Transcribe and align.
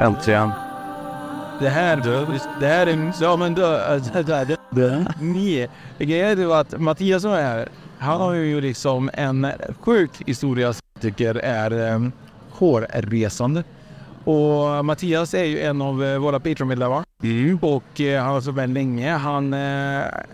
Äntligen. 0.00 0.50
Det 1.60 1.68
här, 1.68 1.96
det 2.60 2.66
här 2.66 2.86
är... 2.86 3.12
Ja 3.20 3.36
men 3.36 3.54
då... 3.54 3.62
Det, 4.12 4.22
det, 4.22 4.56
det, 4.70 5.06
nej. 5.20 5.70
Grejen 5.98 6.38
är 6.38 6.42
ju 6.42 6.52
att 6.52 6.80
Mattias 6.80 7.22
som 7.22 7.32
är 7.32 7.42
här, 7.42 7.68
han 7.98 8.20
har 8.20 8.32
ju 8.32 8.60
liksom 8.60 9.10
en 9.12 9.46
sjuk 9.80 10.10
historia 10.26 10.72
som 10.72 10.82
jag 10.94 11.02
tycker 11.02 11.34
är 11.34 11.94
um, 11.94 12.12
hårresande. 12.50 13.64
Och 14.30 14.84
Mattias 14.84 15.34
är 15.34 15.44
ju 15.44 15.60
en 15.60 15.82
av 15.82 16.04
eh, 16.04 16.18
våra 16.18 16.40
Patreon-medlemmar. 16.40 17.04
Och 17.60 18.00
eh, 18.00 18.22
han 18.22 18.32
har 18.32 18.40
varit 18.40 18.54
med 18.54 18.70
länge. 18.70 19.10
Han 19.10 19.52
eh, 19.52 19.58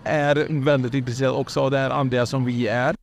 är 0.03 0.63
väldigt 0.63 0.93
intresserad 0.93 1.35
också 1.35 1.61
av 1.61 1.71
det 1.71 1.77
här 1.77 1.89
andliga 1.89 2.25
som 2.25 2.45
vi 2.45 2.67
är. 2.67 2.95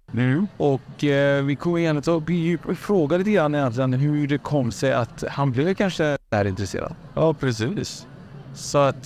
Och 0.56 1.04
eh, 1.04 1.44
vi 1.44 1.56
kommer 1.56 1.78
gärna 1.78 2.00
ta 2.00 2.18
vi 2.18 2.58
fråga 2.76 3.16
lite 3.16 3.30
grann 3.30 3.54
egentligen 3.54 3.92
hur 3.92 4.26
det 4.26 4.38
kom 4.38 4.72
sig 4.72 4.92
att 4.92 5.24
han 5.30 5.52
blev 5.52 5.74
kanske 5.74 6.18
där 6.28 6.44
intresserad. 6.44 6.94
Ja, 7.14 7.34
precis. 7.34 8.06
Så 8.54 8.78
att, 8.78 9.04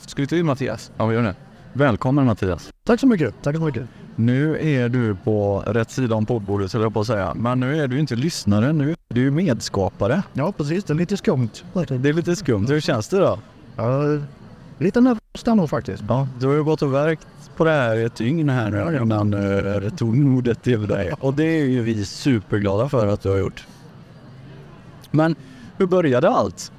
ska 0.00 0.22
vi 0.22 0.26
ta 0.26 0.36
in 0.36 0.46
Mattias? 0.46 0.92
Ja, 0.96 1.06
vi 1.06 1.14
gör 1.14 1.22
det. 1.22 1.34
Välkommen 1.72 2.26
Mattias. 2.26 2.72
Tack 2.86 3.00
så 3.00 3.06
mycket. 3.06 3.34
Tack 3.42 3.56
så 3.56 3.62
mycket. 3.62 3.88
Nu 4.16 4.58
är 4.60 4.88
du 4.88 5.14
på 5.14 5.62
rätt 5.66 5.90
sida 5.90 6.14
om 6.14 6.26
poddbordet, 6.26 6.72
höll 6.72 6.82
jag 6.82 6.94
på 6.94 7.00
att 7.00 7.06
säga. 7.06 7.34
Men 7.34 7.60
nu 7.60 7.82
är 7.82 7.88
du 7.88 7.98
inte 7.98 8.16
lyssnare, 8.16 8.72
nu 8.72 8.90
är 8.90 8.96
du 9.08 9.30
medskapare. 9.30 10.22
Ja, 10.32 10.52
precis. 10.52 10.84
Det 10.84 10.92
är 10.92 10.94
lite 10.94 11.16
skumt. 11.16 11.50
Det 11.72 12.08
är 12.08 12.12
lite 12.12 12.36
skumt. 12.36 12.66
Hur 12.68 12.80
känns 12.80 13.08
det 13.08 13.18
då? 13.18 13.38
Ja, 13.76 14.02
lite 14.78 15.00
nervöst 15.00 15.48
ändå 15.48 15.66
faktiskt. 15.66 16.04
Ja, 16.08 16.28
du 16.40 16.46
har 16.46 16.54
ju 16.54 16.64
gått 16.64 16.82
och 16.82 16.94
verkt 16.94 17.26
på 17.56 17.64
det 17.64 17.70
här 17.70 17.96
ett 18.06 18.16
dygn 18.16 18.48
här 18.48 18.70
nu 18.70 18.98
innan 19.02 19.34
uh, 19.34 19.90
tog 19.90 20.62
till 20.62 20.86
dig. 20.86 21.12
Och 21.20 21.34
det 21.34 21.44
är 21.44 21.64
ju 21.64 21.82
vi 21.82 22.04
superglada 22.04 22.88
för 22.88 23.06
att 23.06 23.22
du 23.22 23.28
har 23.28 23.36
gjort. 23.36 23.66
Men 25.10 25.36
hur 25.78 25.86
började 25.86 26.30
allt? 26.30 26.72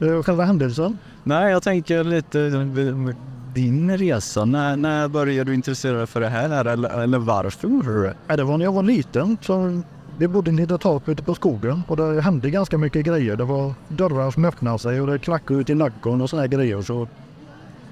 Eh, 0.00 0.22
Själva 0.22 0.44
händelsen? 0.44 0.98
Nej, 1.22 1.52
jag 1.52 1.62
tänker 1.62 2.04
lite 2.04 2.40
eh, 2.40 3.14
din 3.54 3.98
resa. 3.98 4.44
När, 4.44 4.76
när 4.76 5.08
började 5.08 5.50
du 5.50 5.54
intressera 5.54 5.96
dig 5.96 6.06
för 6.06 6.20
det 6.20 6.28
här 6.28 6.64
eller, 6.64 7.02
eller 7.02 7.18
varför 7.18 7.68
gjorde 7.68 7.94
du 7.94 8.02
det? 8.02 8.14
Ja, 8.26 8.36
det 8.36 8.44
var 8.44 8.58
när 8.58 8.64
jag 8.64 8.72
var 8.72 8.82
liten. 8.82 9.36
Så 9.40 9.82
vi 10.18 10.28
bodde 10.28 10.50
i 10.50 10.62
ett 10.62 10.80
tak 10.80 11.08
ute 11.08 11.22
på 11.22 11.34
skogen 11.34 11.82
och 11.88 11.96
det 11.96 12.20
hände 12.20 12.50
ganska 12.50 12.78
mycket 12.78 13.04
grejer. 13.06 13.36
Det 13.36 13.44
var 13.44 13.74
dörrar 13.88 14.30
som 14.30 14.44
öppnade 14.44 14.78
sig 14.78 15.00
och 15.00 15.06
det 15.06 15.18
klackade 15.18 15.60
ut 15.60 15.70
i 15.70 15.74
nacken 15.74 16.20
och 16.20 16.30
sådana 16.30 16.46
grejer. 16.46 16.82
Så 16.82 17.08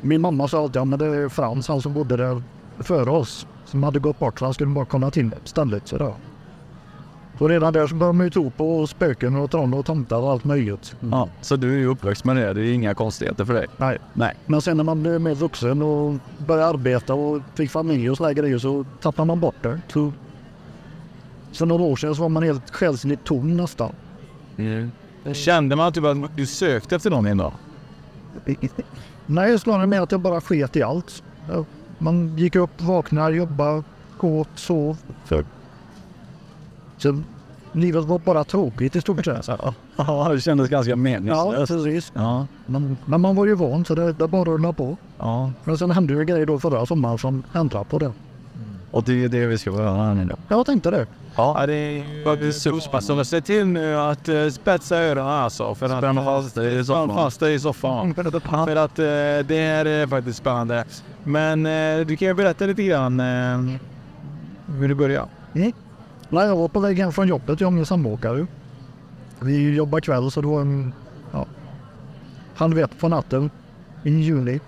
min 0.00 0.20
mamma 0.20 0.48
sa 0.48 0.62
alltid 0.62 0.82
att 0.82 0.90
ja, 0.90 0.96
det 0.96 1.06
är 1.06 1.28
Frans, 1.28 1.68
han 1.68 1.82
som 1.82 1.94
bodde 1.94 2.16
där 2.16 2.42
före 2.78 3.10
oss, 3.10 3.46
som 3.64 3.82
hade 3.82 3.98
gått 3.98 4.18
bort 4.18 4.38
så 4.38 4.44
han 4.44 4.54
skulle 4.54 4.70
bara 4.70 4.84
komma 4.84 5.10
till 5.10 5.30
stället. 5.44 5.88
Så 5.88 6.14
så 7.42 7.48
redan 7.48 7.72
där 7.72 7.86
så 7.86 7.94
började 7.94 8.16
man 8.18 8.26
ju 8.26 8.30
tro 8.30 8.50
på 8.50 8.86
spöken 8.86 9.36
och 9.36 9.50
troll 9.50 9.74
och 9.74 9.86
tomtar 9.86 10.16
och 10.16 10.30
allt 10.30 10.44
möjligt. 10.44 10.96
Ja, 11.10 11.28
så 11.40 11.56
du 11.56 11.74
är 11.74 11.78
ju 11.78 11.86
uppväxt 11.86 12.24
med 12.24 12.36
det. 12.36 12.52
Det 12.52 12.60
är 12.60 12.72
inga 12.72 12.94
konstigheter 12.94 13.44
för 13.44 13.54
dig? 13.54 13.66
Nej. 13.76 13.98
Nej. 14.12 14.34
Men 14.46 14.62
sen 14.62 14.76
när 14.76 14.84
man 14.84 15.02
blev 15.02 15.20
mer 15.20 15.34
vuxen 15.34 15.82
och 15.82 16.14
började 16.38 16.66
arbeta 16.66 17.14
och 17.14 17.42
fick 17.54 17.70
familj 17.70 18.10
och 18.10 18.16
sådana 18.16 18.32
grejer 18.32 18.58
så 18.58 18.84
tappade 19.00 19.26
man 19.26 19.40
bort 19.40 19.54
det. 19.62 19.80
Så, 19.88 20.12
sen 21.52 21.68
några 21.68 21.82
år 21.82 21.96
sedan 21.96 22.14
så 22.14 22.22
var 22.22 22.28
man 22.28 22.42
helt 22.42 22.70
själsligt 22.70 23.24
tom 23.24 23.56
nästan. 23.56 23.92
Kände 25.32 25.76
man 25.76 25.92
typ 25.92 26.04
att 26.04 26.36
du 26.36 26.46
sökte 26.46 26.96
efter 26.96 27.10
någon 27.10 27.26
en 27.26 27.36
dag? 27.36 27.52
Nej, 29.26 29.58
snarare 29.58 29.86
med 29.86 30.02
att 30.02 30.12
jag 30.12 30.20
bara 30.20 30.40
sket 30.40 30.76
i 30.76 30.82
allt. 30.82 31.22
Man 31.98 32.38
gick 32.38 32.56
upp, 32.56 32.80
vaknade, 32.80 33.36
jobbade, 33.36 33.82
åt, 34.20 34.48
sov. 34.54 34.96
Så 36.98 37.22
livet 37.72 38.04
var 38.04 38.18
bara 38.18 38.44
tråkigt 38.44 38.96
i 38.96 39.00
stort 39.00 39.24
sett. 39.24 39.48
Ja, 39.96 40.28
det 40.32 40.40
kändes 40.40 40.68
ganska 40.68 40.90
Ja, 40.90 40.96
meningslöst. 40.96 41.72
precis. 41.72 42.12
Ja, 42.14 42.46
Men, 42.66 42.96
men 43.04 43.20
man 43.20 43.36
var 43.36 43.46
ju 43.46 43.54
van 43.54 43.84
så 43.84 43.94
det, 43.94 44.12
det 44.12 44.28
bara 44.28 44.44
rullade 44.44 44.74
på. 44.74 44.96
ja. 45.18 45.50
Men 45.64 45.78
sen 45.78 45.90
hände 45.90 46.14
ju 46.14 46.24
grejer 46.24 46.46
då 46.46 46.58
förra 46.58 46.86
sommaren 46.86 47.18
som 47.18 47.42
ändrade 47.54 47.84
på 47.84 47.98
det. 47.98 48.12
Och 48.90 49.02
det 49.04 49.24
är 49.24 49.28
det 49.28 49.46
vi 49.46 49.58
ska 49.58 49.70
göra 49.70 49.94
här 50.04 50.14
nu 50.14 50.24
då. 50.24 50.36
Jag 50.48 50.66
tänkte 50.66 50.90
det. 50.90 51.06
Ja, 51.36 51.64
det 51.66 51.74
är 51.74 52.24
faktiskt 52.24 52.62
superspännande. 52.62 53.24
Se 53.24 53.40
till 53.40 53.66
nu 53.66 53.96
att 53.96 54.28
uh, 54.28 54.48
spetsa 54.50 54.96
öronen 54.98 55.26
alltså. 55.26 55.74
För 55.74 55.86
att, 55.86 55.98
Spänn 55.98 56.16
fast 56.24 56.54
dig 56.54 56.78
i 56.78 56.84
soffan. 56.84 57.08
Fast 57.16 57.40
dig 57.40 57.54
i 57.54 57.58
soffan. 57.58 58.14
För 58.14 58.76
att 58.76 58.98
uh, 58.98 59.04
det 59.48 59.66
här 59.66 59.84
är 59.84 60.06
faktiskt 60.06 60.38
spännande. 60.38 60.84
Men 61.24 61.66
uh, 61.66 62.06
du 62.06 62.16
kan 62.16 62.28
ju 62.28 62.34
berätta 62.34 62.64
lite 62.66 62.82
grann 62.82 63.20
uh, 63.20 63.76
hur 64.78 64.88
det 64.88 64.94
började. 64.94 65.28
Mm. 65.54 65.72
Nej, 66.32 66.46
jag 66.46 66.56
var 66.56 66.68
på 66.68 66.80
väg 66.80 66.98
hem 66.98 67.12
från 67.12 67.28
jobbet, 67.28 67.60
jag 67.60 67.68
och 67.68 67.72
min 67.72 67.86
samåkare. 67.86 68.46
Vi 69.40 69.74
jobbar 69.74 70.00
kväll 70.00 70.30
så 70.30 70.40
det 70.40 70.46
var 70.46 70.60
en, 70.60 70.94
ja, 71.32 71.46
halv 72.54 72.78
ett 72.78 72.98
på 72.98 73.08
natten 73.08 73.50
i 74.02 74.10
juni. 74.10 74.60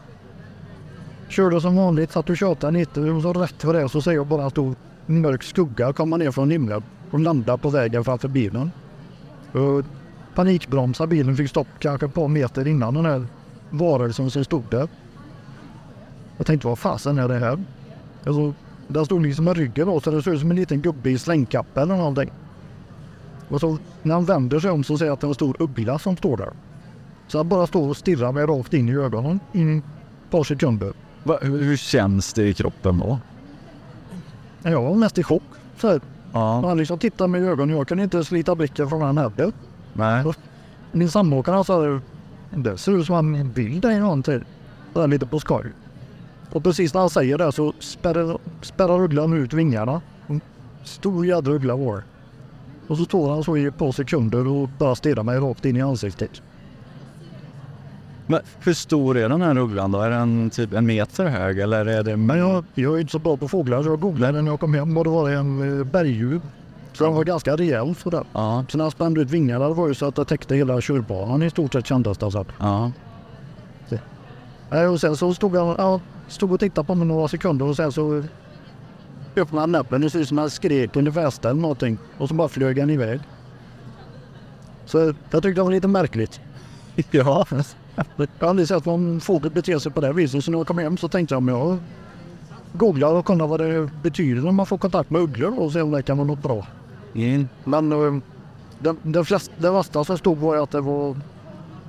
Körde 1.28 1.60
som 1.60 1.76
vanligt, 1.76 2.12
satt 2.12 2.30
och 2.30 2.36
tjatade 2.36 2.78
lite 2.78 3.00
och 3.00 3.22
så 3.22 3.32
rätt 3.32 3.62
för 3.62 3.72
det 3.74 3.88
så 3.88 4.02
ser 4.02 4.12
jag 4.12 4.26
bara 4.26 4.44
en 4.44 4.50
stor 4.50 4.74
mörk 5.06 5.42
skugga 5.42 5.92
komma 5.92 6.16
ner 6.16 6.30
från 6.30 6.50
himlen 6.50 6.82
och 7.10 7.20
landa 7.20 7.56
på 7.56 7.68
vägen 7.68 8.04
framför 8.04 8.28
bilen. 8.28 8.70
Och 9.52 9.84
panikbromsa 10.34 11.06
bilen, 11.06 11.36
fick 11.36 11.50
stopp 11.50 11.68
kanske 11.78 12.06
ett 12.06 12.14
par 12.14 12.28
meter 12.28 12.66
innan 12.66 12.94
den 12.94 13.04
här 13.04 13.26
varelsen 13.70 14.30
som 14.30 14.44
stod 14.44 14.64
där. 14.70 14.88
Jag 16.36 16.46
tänkte 16.46 16.68
vad 16.68 16.78
fasen 16.78 17.18
är 17.18 17.28
det 17.28 17.38
här? 17.38 17.64
Alltså, 18.24 18.54
där 18.88 19.04
stod 19.04 19.22
liksom 19.22 19.48
en 19.48 19.54
ryggen 19.54 19.86
då, 19.86 20.00
så 20.00 20.10
det 20.10 20.22
såg 20.22 20.34
ut 20.34 20.40
som 20.40 20.50
en 20.50 20.56
liten 20.56 20.80
gubbe 20.80 21.10
i 21.10 21.18
slängkappa 21.18 21.82
eller 21.82 21.96
någonting. 21.96 22.30
Och 23.48 23.60
så 23.60 23.78
när 24.02 24.14
han 24.14 24.24
vänder 24.24 24.60
sig 24.60 24.70
om 24.70 24.84
så 24.84 24.98
ser 24.98 25.04
jag 25.06 25.12
att 25.12 25.20
det 25.20 25.26
är 25.26 25.28
en 25.28 25.34
stor 25.34 25.56
uggla 25.58 25.98
som 25.98 26.16
står 26.16 26.36
där. 26.36 26.50
Så 27.26 27.38
han 27.38 27.48
bara 27.48 27.66
står 27.66 27.88
och 27.88 27.96
stirrar 27.96 28.32
mig 28.32 28.46
rakt 28.46 28.74
in 28.74 28.88
i 28.88 28.92
ögonen 28.92 29.40
i 29.52 29.78
ett 29.78 29.84
par 30.30 30.44
sekunder. 30.44 30.92
Va, 31.22 31.38
hur, 31.42 31.76
känns 31.76 32.32
det 32.32 32.48
i 32.48 32.54
kroppen 32.54 32.98
då? 32.98 33.18
Jag 34.62 34.82
var 34.82 34.94
mest 34.94 35.18
i 35.18 35.22
chock. 35.22 35.42
Så 35.78 35.88
här. 35.88 36.00
Ja, 36.32 36.60
Han 36.66 36.78
liksom 36.78 36.98
tittade 36.98 37.28
mig 37.28 37.40
i 37.40 37.44
ögonen 37.44 37.74
och 37.74 37.80
jag 37.80 37.88
kunde 37.88 38.04
inte 38.04 38.24
slita 38.24 38.54
blicken 38.54 38.88
från 38.88 39.02
han 39.02 39.18
heller. 39.18 39.52
nej. 39.92 40.24
Min 40.92 41.10
samboåkare 41.10 41.54
han 41.54 41.64
sa 41.64 42.00
det 42.50 42.78
ser 42.78 42.98
ut 42.98 43.06
som 43.06 43.34
en 43.34 43.52
bild 43.52 43.84
i 43.84 43.98
någonting. 43.98 44.44
Så 44.92 45.00
här 45.00 45.08
lite 45.08 45.26
på 45.26 45.40
skoj. 45.40 45.72
Och 46.54 46.62
precis 46.64 46.94
när 46.94 47.00
han 47.00 47.10
säger 47.10 47.38
det 47.38 47.52
så 47.52 47.72
spärrar, 47.78 48.38
spärrar 48.62 49.00
ugglan 49.00 49.32
ut 49.32 49.52
vingarna. 49.52 50.00
En 50.26 50.40
Stor 50.84 51.26
jädra 51.26 51.52
uggla 51.52 51.76
var. 51.76 52.02
Och 52.88 52.96
så 52.96 53.04
står 53.04 53.30
han 53.30 53.44
så 53.44 53.56
i 53.56 53.64
ett 53.64 53.78
par 53.78 53.92
sekunder 53.92 54.46
och 54.48 54.68
bara 54.78 54.94
stirrar 54.94 55.22
mig 55.22 55.38
rakt 55.38 55.64
in 55.64 55.76
i 55.76 55.82
ansiktet. 55.82 56.42
Men 58.26 58.40
hur 58.60 58.74
stor 58.74 59.16
är 59.16 59.28
den 59.28 59.42
här 59.42 59.58
ugglan 59.58 59.92
då? 59.92 60.00
Är 60.00 60.10
den 60.10 60.50
typ 60.50 60.72
en 60.72 60.86
meter 60.86 61.26
hög 61.26 61.58
eller 61.58 61.86
är 61.86 62.02
det... 62.02 62.16
Men 62.16 62.38
jag, 62.38 62.64
jag 62.74 62.96
är 62.96 63.00
inte 63.00 63.12
så 63.12 63.18
bra 63.18 63.36
på 63.36 63.48
fåglar 63.48 63.82
så 63.82 63.88
jag 63.88 64.00
googlade 64.00 64.42
när 64.42 64.50
jag 64.50 64.60
kom 64.60 64.74
hem 64.74 64.96
och 64.96 65.04
det 65.04 65.10
var 65.10 65.30
en 65.30 65.78
eh, 65.80 65.84
berguv. 65.86 66.40
Så 66.92 67.04
den 67.04 67.14
var 67.14 67.24
ganska 67.24 67.56
rejäl 67.56 67.94
sådär. 67.94 68.24
Ja, 68.32 68.64
Så 68.68 68.78
när 68.78 68.84
han 68.84 68.90
spände 68.90 69.20
ut 69.20 69.30
vingarna 69.30 69.68
det 69.68 69.74
var 69.74 69.88
ju 69.88 69.94
så 69.94 70.06
att 70.06 70.14
det 70.14 70.24
täckte 70.24 70.54
hela 70.56 70.80
körbanan 70.80 71.42
i 71.42 71.50
stort 71.50 71.72
sett 71.72 71.86
kändes 71.86 72.18
det 72.18 72.30
som. 72.30 72.44
ja. 72.58 72.92
Och 74.92 75.00
sen 75.00 75.16
så 75.16 75.34
stod 75.34 75.56
han 75.56 75.74
ja, 75.78 76.00
stod 76.28 76.52
och 76.52 76.60
tittade 76.60 76.86
på 76.86 76.94
mig 76.94 77.06
några 77.06 77.28
sekunder 77.28 77.66
och 77.66 77.76
sen 77.76 77.92
så 77.92 78.22
öppnade 79.36 79.66
näbben. 79.66 80.00
Det 80.00 80.10
ser 80.10 80.18
ut 80.18 80.28
som 80.28 80.38
han 80.38 80.50
skrek 80.50 80.96
under 80.96 81.12
fästa 81.12 81.50
eller 81.50 81.60
någonting. 81.60 81.98
Och 82.18 82.28
så 82.28 82.34
bara 82.34 82.48
flög 82.48 82.78
han 82.78 82.90
iväg. 82.90 83.20
Så 84.86 84.98
jag 84.98 85.14
tyckte 85.42 85.48
det 85.48 85.62
var 85.62 85.70
lite 85.70 85.88
märkligt. 85.88 86.40
Ja. 87.10 87.46
Jag 88.16 88.26
har 88.40 88.48
aldrig 88.48 88.68
sett 88.68 88.84
någon 88.84 89.20
fågel 89.20 89.50
bete 89.50 89.80
sig 89.80 89.92
på 89.92 90.00
det 90.00 90.12
viset. 90.12 90.44
Så 90.44 90.50
när 90.50 90.58
jag 90.58 90.66
kom 90.66 90.78
hem 90.78 90.96
så 90.96 91.08
tänkte 91.08 91.34
jag 91.34 91.38
om 91.38 91.48
jag 91.48 91.78
googlar 92.72 93.14
och 93.14 93.24
kollar 93.24 93.46
vad 93.46 93.60
det 93.60 93.90
betyder 94.02 94.42
när 94.42 94.52
man 94.52 94.66
får 94.66 94.78
kontakt 94.78 95.10
med 95.10 95.22
ugglor 95.22 95.58
och 95.58 95.72
se 95.72 95.82
om 95.82 95.90
det 95.90 96.02
kan 96.02 96.18
vara 96.18 96.26
något 96.26 96.42
bra. 96.42 96.66
Mm. 97.14 97.48
Men 97.64 97.92
eh, 97.92 98.22
det, 98.78 98.96
det, 99.02 99.24
flest, 99.24 99.50
det 99.58 99.70
värsta 99.70 100.04
som 100.04 100.18
stod 100.18 100.38
var 100.38 100.56
att 100.56 100.70
det 100.70 100.80
var 100.80 101.16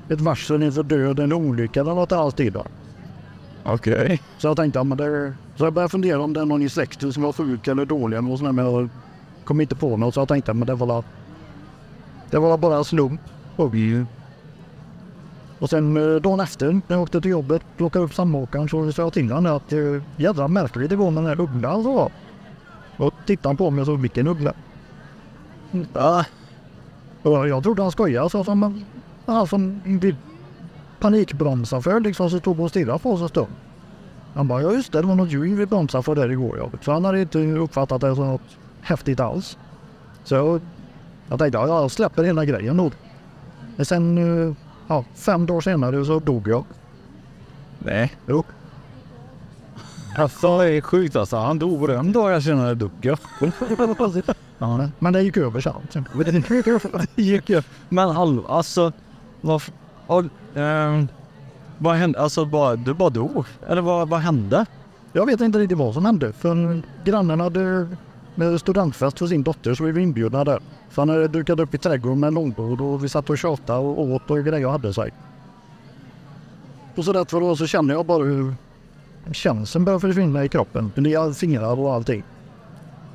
ett 0.09 0.21
varsel 0.21 0.63
inför 0.63 0.83
död 0.83 1.19
eller 1.19 1.35
olycka 1.35 1.81
eller 1.81 1.93
något 1.95 2.11
i 2.11 2.15
all 2.15 2.31
stil. 2.31 2.51
va. 2.53 2.63
Okej. 3.63 4.21
Så 4.37 4.47
jag 4.47 4.57
tänkte, 4.57 4.79
ja, 4.79 4.83
men 4.83 4.97
det, 4.97 5.33
så 5.55 5.65
jag 5.65 5.73
började 5.73 5.89
fundera 5.91 6.21
om 6.21 6.33
det 6.33 6.39
är 6.41 6.45
någon 6.45 6.61
i 6.61 6.69
släkten 6.69 7.13
som 7.13 7.23
var 7.23 7.31
sjuk 7.33 7.67
eller 7.67 7.85
dålig 7.85 8.17
eller 8.17 8.29
något 8.29 8.39
sånt 8.39 8.47
där, 8.47 8.63
men 8.63 8.65
jag 8.73 8.89
kom 9.43 9.61
inte 9.61 9.75
på 9.75 9.97
något. 9.97 10.13
Så 10.13 10.19
jag 10.19 10.27
tänkte, 10.27 10.53
men 10.53 10.67
det 10.67 10.75
var 10.75 10.87
la- 10.87 11.03
det 12.29 12.39
var 12.39 12.57
bara 12.57 12.77
en 12.77 12.83
slump. 12.85 13.21
Mm. 13.57 14.07
Och 15.59 15.69
sen 15.69 15.97
eh, 15.97 16.21
dagen 16.21 16.39
efter 16.39 16.71
när 16.73 16.81
jag 16.87 17.01
åkte 17.01 17.21
till 17.21 17.31
jobbet, 17.31 17.61
plockade 17.77 18.05
upp 18.05 18.13
samåkaren 18.13 18.69
så 18.69 18.91
sa 18.91 19.01
jag 19.01 19.13
till 19.13 19.31
honom 19.31 19.55
att 19.55 19.73
eh, 19.73 19.79
jädra 20.17 20.47
märkligt 20.47 20.89
det 20.89 20.95
går 20.95 21.11
med 21.11 21.23
den 21.23 21.29
här 21.29 21.41
ugglan 21.41 21.83
så 21.83 21.93
var. 21.93 22.11
Och 22.97 23.13
tittade 23.25 23.49
han 23.49 23.57
på 23.57 23.69
mig 23.69 23.81
och 23.81 23.85
sa 23.87 23.93
vilken 23.93 24.27
uggla? 24.27 24.53
Ja. 25.93 26.25
Och 27.21 27.47
jag 27.47 27.63
trodde 27.63 27.81
han 27.81 27.91
skojade 27.91 28.29
så 28.29 28.43
som 28.43 28.63
en- 28.63 28.85
han 29.25 29.47
som 29.47 29.81
vill 29.83 30.15
panikbromsa 30.99 31.81
för 31.81 31.99
liksom 31.99 32.29
så 32.29 32.39
stod 32.39 32.59
och 32.59 32.69
stirrade 32.69 32.99
på 32.99 33.11
oss 33.11 33.21
en 33.21 33.29
stund. 33.29 33.47
Han 34.33 34.47
bara 34.47 34.61
ja 34.61 34.71
just 34.71 34.91
det, 34.91 35.01
det 35.01 35.07
var 35.07 35.15
något 35.15 35.31
djur 35.31 35.55
vi 35.55 35.65
bromsade 35.65 36.03
för 36.03 36.15
där 36.15 36.31
igår 36.31 36.57
ja. 36.57 36.69
Så 36.81 36.91
han 36.91 37.05
hade 37.05 37.21
inte 37.21 37.39
uppfattat 37.39 38.01
det 38.01 38.15
som 38.15 38.27
något 38.27 38.57
häftigt 38.81 39.19
alls. 39.19 39.57
Så 40.23 40.35
jag, 40.35 40.61
jag 41.29 41.39
tänkte 41.39 41.57
ja, 41.57 41.67
jag 41.67 41.91
släpper 41.91 42.23
hela 42.23 42.45
grejen 42.45 42.77
då. 42.77 42.91
Men 43.75 43.85
sen 43.85 44.17
eh, 44.17 44.55
ja, 44.87 45.05
fem 45.15 45.45
dagar 45.45 45.61
senare 45.61 46.05
så 46.05 46.19
dog 46.19 46.47
jag. 46.47 46.65
Nej. 47.79 48.13
Jo. 48.27 48.43
Alltså 50.17 50.57
det 50.57 50.71
är 50.71 50.81
sjukt 50.81 51.15
alltså. 51.15 51.37
Han 51.37 51.59
dog 51.59 51.85
på 51.85 51.91
en 51.91 52.11
dag 52.11 52.31
jag 52.31 52.43
senare 52.43 52.75
dog 52.75 52.91
jag. 53.01 53.17
Ja, 54.57 54.89
men 54.99 55.13
det 55.13 55.21
gick 55.21 55.37
över 55.37 55.61
sen. 55.61 55.73
Det 57.15 57.21
gick 57.21 57.49
ju. 57.49 57.61
Men 57.89 58.09
halv, 58.09 58.47
alltså. 58.47 58.91
Vad, 59.45 59.61
och, 60.07 60.57
eh, 60.57 61.03
vad 61.77 61.95
hände? 61.95 62.19
Alltså 62.19 62.45
bara, 62.45 62.75
du 62.75 62.93
bara 62.93 63.09
dog? 63.09 63.45
Eller 63.67 63.81
vad, 63.81 64.09
vad 64.09 64.19
hände? 64.19 64.65
Jag 65.13 65.25
vet 65.25 65.41
inte 65.41 65.59
riktigt 65.59 65.77
vad 65.77 65.93
som 65.93 66.05
hände. 66.05 66.33
För 66.33 66.81
grannen 67.03 67.39
hade 67.39 67.87
med 68.35 68.59
studentfest 68.59 69.19
för 69.19 69.27
sin 69.27 69.43
dotter 69.43 69.73
så 69.73 69.83
vi 69.83 69.91
var 69.91 69.99
inbjudna 69.99 70.43
där. 70.43 70.59
Så 70.91 71.01
han 71.01 71.09
hade 71.09 71.27
dukat 71.27 71.59
upp 71.59 71.73
i 71.73 71.77
trädgården 71.77 72.19
med 72.19 72.27
en 72.27 72.33
långbord 72.33 72.81
och 72.81 73.03
vi 73.03 73.09
satt 73.09 73.29
och 73.29 73.37
tjatade 73.37 73.79
och 73.79 73.99
åt 73.99 74.31
och 74.31 74.45
grejer 74.45 74.67
hade 74.67 74.93
sig. 74.93 75.13
Och 76.95 77.05
så 77.05 77.13
därför 77.13 77.39
då 77.39 77.55
så 77.55 77.67
kände 77.67 77.93
jag 77.93 78.05
bara 78.05 78.23
hur 78.23 78.55
känseln 79.31 79.85
började 79.85 80.01
försvinna 80.01 80.43
i 80.43 80.49
kroppen. 80.49 80.91
Nya 80.95 81.33
fingrar 81.33 81.79
och 81.79 81.93
allting. 81.93 82.23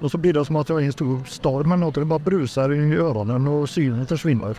Och 0.00 0.10
så 0.10 0.18
blir 0.18 0.32
det 0.32 0.44
som 0.44 0.56
att 0.56 0.68
jag 0.68 0.78
är 0.78 0.82
i 0.82 0.86
en 0.86 0.92
stor 0.92 1.24
stad 1.24 1.66
med 1.66 1.78
något. 1.78 1.94
Det 1.94 2.04
bara 2.04 2.18
brusar 2.18 2.72
i 2.72 2.96
öronen 2.96 3.48
och 3.48 3.68
synen 3.68 4.06
försvinner. 4.06 4.56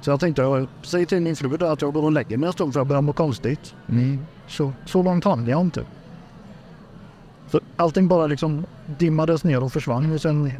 Så 0.00 0.10
jag 0.10 0.20
tänkte, 0.20 0.42
jag 0.42 0.68
säger 0.82 1.06
till 1.06 1.20
min 1.20 1.36
fru 1.36 1.66
att 1.66 1.82
jag 1.82 1.92
går 1.92 2.04
och 2.04 2.12
lägger 2.12 2.36
mig 2.36 2.46
en 2.46 2.52
stund 2.52 2.72
för 2.72 2.80
jag 2.80 2.86
börjar 2.86 3.02
må 3.02 3.12
konstigt. 3.12 3.74
Så, 4.48 4.72
så 4.86 5.02
långt 5.02 5.24
hann 5.24 5.46
jag 5.46 5.60
inte. 5.60 5.84
Så 7.50 7.60
allting 7.76 8.08
bara 8.08 8.26
liksom 8.26 8.66
dimmades 8.98 9.44
ner 9.44 9.62
och 9.62 9.72
försvann. 9.72 10.12
Och 10.12 10.20
sen 10.20 10.52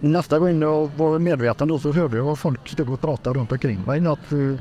nästa 0.00 0.38
gång 0.38 0.62
jag 0.62 0.90
var 0.96 1.18
medveten 1.18 1.68
då 1.68 1.78
så 1.78 1.92
hörde 1.92 2.16
jag 2.16 2.24
vad 2.24 2.38
folk 2.38 2.68
stod 2.68 2.90
och 2.90 3.00
pratade 3.00 3.38
runt 3.38 3.52
omkring 3.52 3.80
mig. 3.86 4.06
Att 4.06 4.32
uh, 4.32 4.58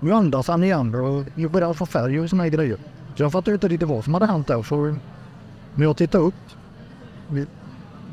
nu 0.00 0.12
andas 0.12 0.48
han 0.48 0.64
igen 0.64 0.94
och 0.94 1.24
jag 1.34 1.50
började 1.50 1.74
få 1.74 1.86
färg 1.86 2.20
och 2.20 2.30
såna 2.30 2.42
här 2.42 2.50
grejer. 2.50 2.78
Så 3.16 3.22
jag 3.22 3.32
fattade 3.32 3.54
inte 3.54 3.68
riktigt 3.68 3.88
vad 3.88 4.04
som 4.04 4.14
hade 4.14 4.26
hänt 4.26 4.46
där. 4.46 4.62
Så 4.62 4.96
när 5.74 5.84
jag 5.84 5.96
tittade 5.96 6.24
upp 6.24 6.34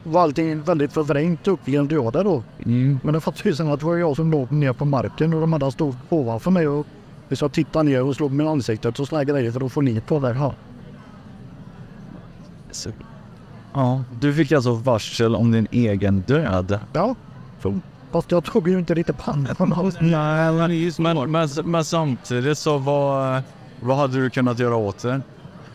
var 0.07 0.21
allting 0.21 0.61
väldigt 0.61 0.93
förvrängt 0.93 1.47
upp 1.47 1.69
i 1.69 1.75
en 1.75 1.87
döda 1.87 2.23
då. 2.23 2.43
Mm. 2.65 2.99
Men 3.03 3.13
det 3.13 3.21
fattade 3.21 3.49
ju 3.49 3.55
sen 3.55 3.67
att 3.67 3.79
det 3.79 3.85
var 3.85 3.95
jag 3.95 4.15
som 4.15 4.31
låg 4.31 4.51
ner 4.51 4.73
på 4.73 4.85
marken 4.85 5.33
och 5.33 5.41
de 5.41 5.53
andra 5.53 5.71
stod 5.71 5.95
ovanför 6.09 6.51
mig 6.51 6.67
och 6.67 6.87
så 7.31 7.45
jag 7.45 7.51
tittade 7.51 7.89
ner 7.89 8.03
och 8.03 8.15
slog 8.15 8.31
mig 8.31 8.45
i 8.45 8.49
ansiktet 8.49 8.99
och 8.99 9.07
här 9.11 9.23
grejer 9.23 9.51
för 9.51 9.65
att 9.65 9.71
få 9.71 9.81
ner 9.81 10.01
på 10.01 10.19
det 10.19 10.33
här. 10.33 10.51
Så, 12.71 12.89
ja, 13.73 14.03
du 14.19 14.33
fick 14.33 14.51
alltså 14.51 14.73
varsel 14.73 15.35
om 15.35 15.51
din 15.51 15.67
egen 15.71 16.21
död. 16.21 16.79
Ja, 16.93 17.15
så. 17.61 17.79
Fast 18.11 18.31
jag 18.31 18.43
tog 18.43 18.67
ju 18.67 18.79
inte 18.79 18.93
riktigt 18.93 19.17
pannan 19.17 19.55
något. 19.59 19.97
Nej, 20.01 20.51
men, 20.53 20.91
men, 20.97 21.31
men, 21.31 21.49
men 21.65 21.85
samtidigt 21.85 22.57
så 22.57 22.77
vad, 22.77 23.41
vad 23.79 23.97
hade 23.97 24.21
du 24.21 24.29
kunnat 24.29 24.59
göra 24.59 24.75
åt 24.75 25.01
det? 25.01 25.21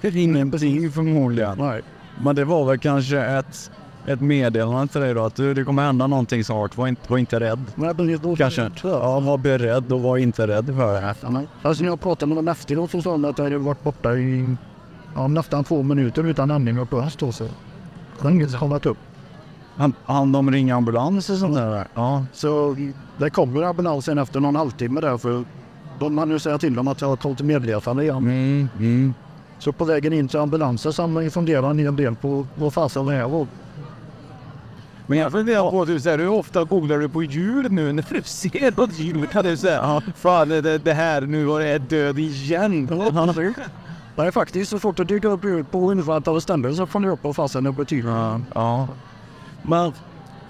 Ingenting 0.02 0.90
förmodligen. 0.92 1.58
Nej. 1.58 1.82
Men 2.22 2.36
det 2.36 2.44
var 2.44 2.64
väl 2.64 2.78
kanske 2.78 3.18
ett, 3.18 3.70
ett 4.06 4.20
meddelande 4.20 4.92
till 4.92 5.00
dig 5.00 5.14
då 5.14 5.24
att 5.24 5.34
du, 5.34 5.54
det 5.54 5.64
kommer 5.64 5.82
hända 5.82 6.06
någonting 6.06 6.44
snart. 6.44 6.76
Var 6.76 6.88
inte, 6.88 7.02
var 7.10 7.18
inte 7.18 7.40
rädd. 7.40 7.64
Då 8.22 8.36
Kanske. 8.36 8.70
Ja, 8.82 9.20
var 9.20 9.38
beredd 9.38 9.92
och 9.92 10.00
var 10.00 10.16
inte 10.16 10.46
rädd 10.46 10.66
för 10.66 11.02
det. 11.02 11.14
Alltså 11.62 11.82
när 11.82 11.90
jag 11.90 12.00
pratade 12.00 12.26
med 12.26 12.36
dem 12.36 12.48
efteråt 12.48 12.90
så 12.90 13.02
sa 13.02 13.12
de 13.12 13.24
att 13.24 13.38
jag 13.38 13.44
hade 13.44 13.58
varit 13.58 13.82
borta 13.82 14.14
i 14.14 14.56
ja, 15.14 15.28
nästan 15.28 15.64
två 15.64 15.82
minuter 15.82 16.24
utan 16.26 16.50
andning 16.50 16.78
och 16.78 16.86
bröst 16.86 17.18
då 17.18 17.32
så. 17.32 17.44
Det 18.22 18.28
har 18.28 18.58
hållit 18.58 18.86
upp. 18.86 18.98
Han, 19.76 19.92
han 20.04 20.32
de 20.32 20.50
ringer 20.50 20.74
ambulans 20.74 21.30
och 21.30 21.36
sånt 21.36 21.54
där? 21.54 21.86
Ja. 21.94 22.24
Så 22.32 22.76
det 23.18 23.30
kommer 23.30 23.62
ambulansen 23.62 24.18
efter 24.18 24.40
någon 24.40 24.56
halvtimme 24.56 25.00
där 25.00 25.18
för 25.18 25.44
de 25.98 26.18
hann 26.18 26.30
ju 26.30 26.38
säga 26.38 26.58
till 26.58 26.74
dem 26.74 26.88
att 26.88 27.00
jag 27.00 27.08
har 27.08 27.16
tagit 27.16 27.40
medvetande 27.40 28.02
igen. 28.02 28.16
Mm, 28.16 28.68
mm. 28.78 29.14
Så 29.58 29.72
på 29.72 29.84
vägen 29.84 30.12
in 30.12 30.28
till 30.28 30.38
ambulansen 30.38 30.92
så 30.92 31.06
man 31.06 31.30
funderar 31.30 31.70
en 31.70 31.96
del 31.96 32.14
på 32.14 32.46
vad 32.54 32.72
fasen 32.72 33.06
det 33.06 33.12
här 33.12 33.28
var. 33.28 33.46
Men 35.06 35.18
jag 35.18 35.32
funderar 35.32 35.70
på 35.70 35.86
typ, 35.86 36.02
så 36.02 36.10
här, 36.10 36.18
hur 36.18 36.28
ofta 36.28 36.64
googlar 36.64 36.98
du 36.98 37.08
på 37.08 37.22
djur 37.22 37.68
nu 37.68 37.92
när 37.92 38.04
du 38.10 38.22
ser 38.22 38.76
något 38.80 38.98
djur? 38.98 39.26
Kan 39.26 39.44
du 39.44 39.56
säga, 39.56 40.02
fan 40.16 40.48
det, 40.48 40.78
det 40.78 40.92
här, 40.92 41.20
nu 41.20 41.44
var 41.44 41.60
det 41.60 41.78
död 41.78 42.18
igen. 42.18 42.86
Det 44.16 44.22
är 44.22 44.30
faktiskt 44.30 44.70
så 44.70 44.78
fort 44.78 44.96
det 44.96 45.04
dyker 45.04 45.28
upp 45.28 45.44
djur 45.44 45.62
på 45.62 46.12
antal 46.12 46.40
ställen 46.40 46.76
så 46.76 46.86
funderar 46.86 47.10
jag 47.10 47.18
upp 47.18 47.24
vad 47.24 47.36
fasen 47.36 47.64
det 47.64 47.72
betyder. 47.72 48.10
Ja, 48.10 48.40
ja. 48.54 48.88
Men 49.62 49.92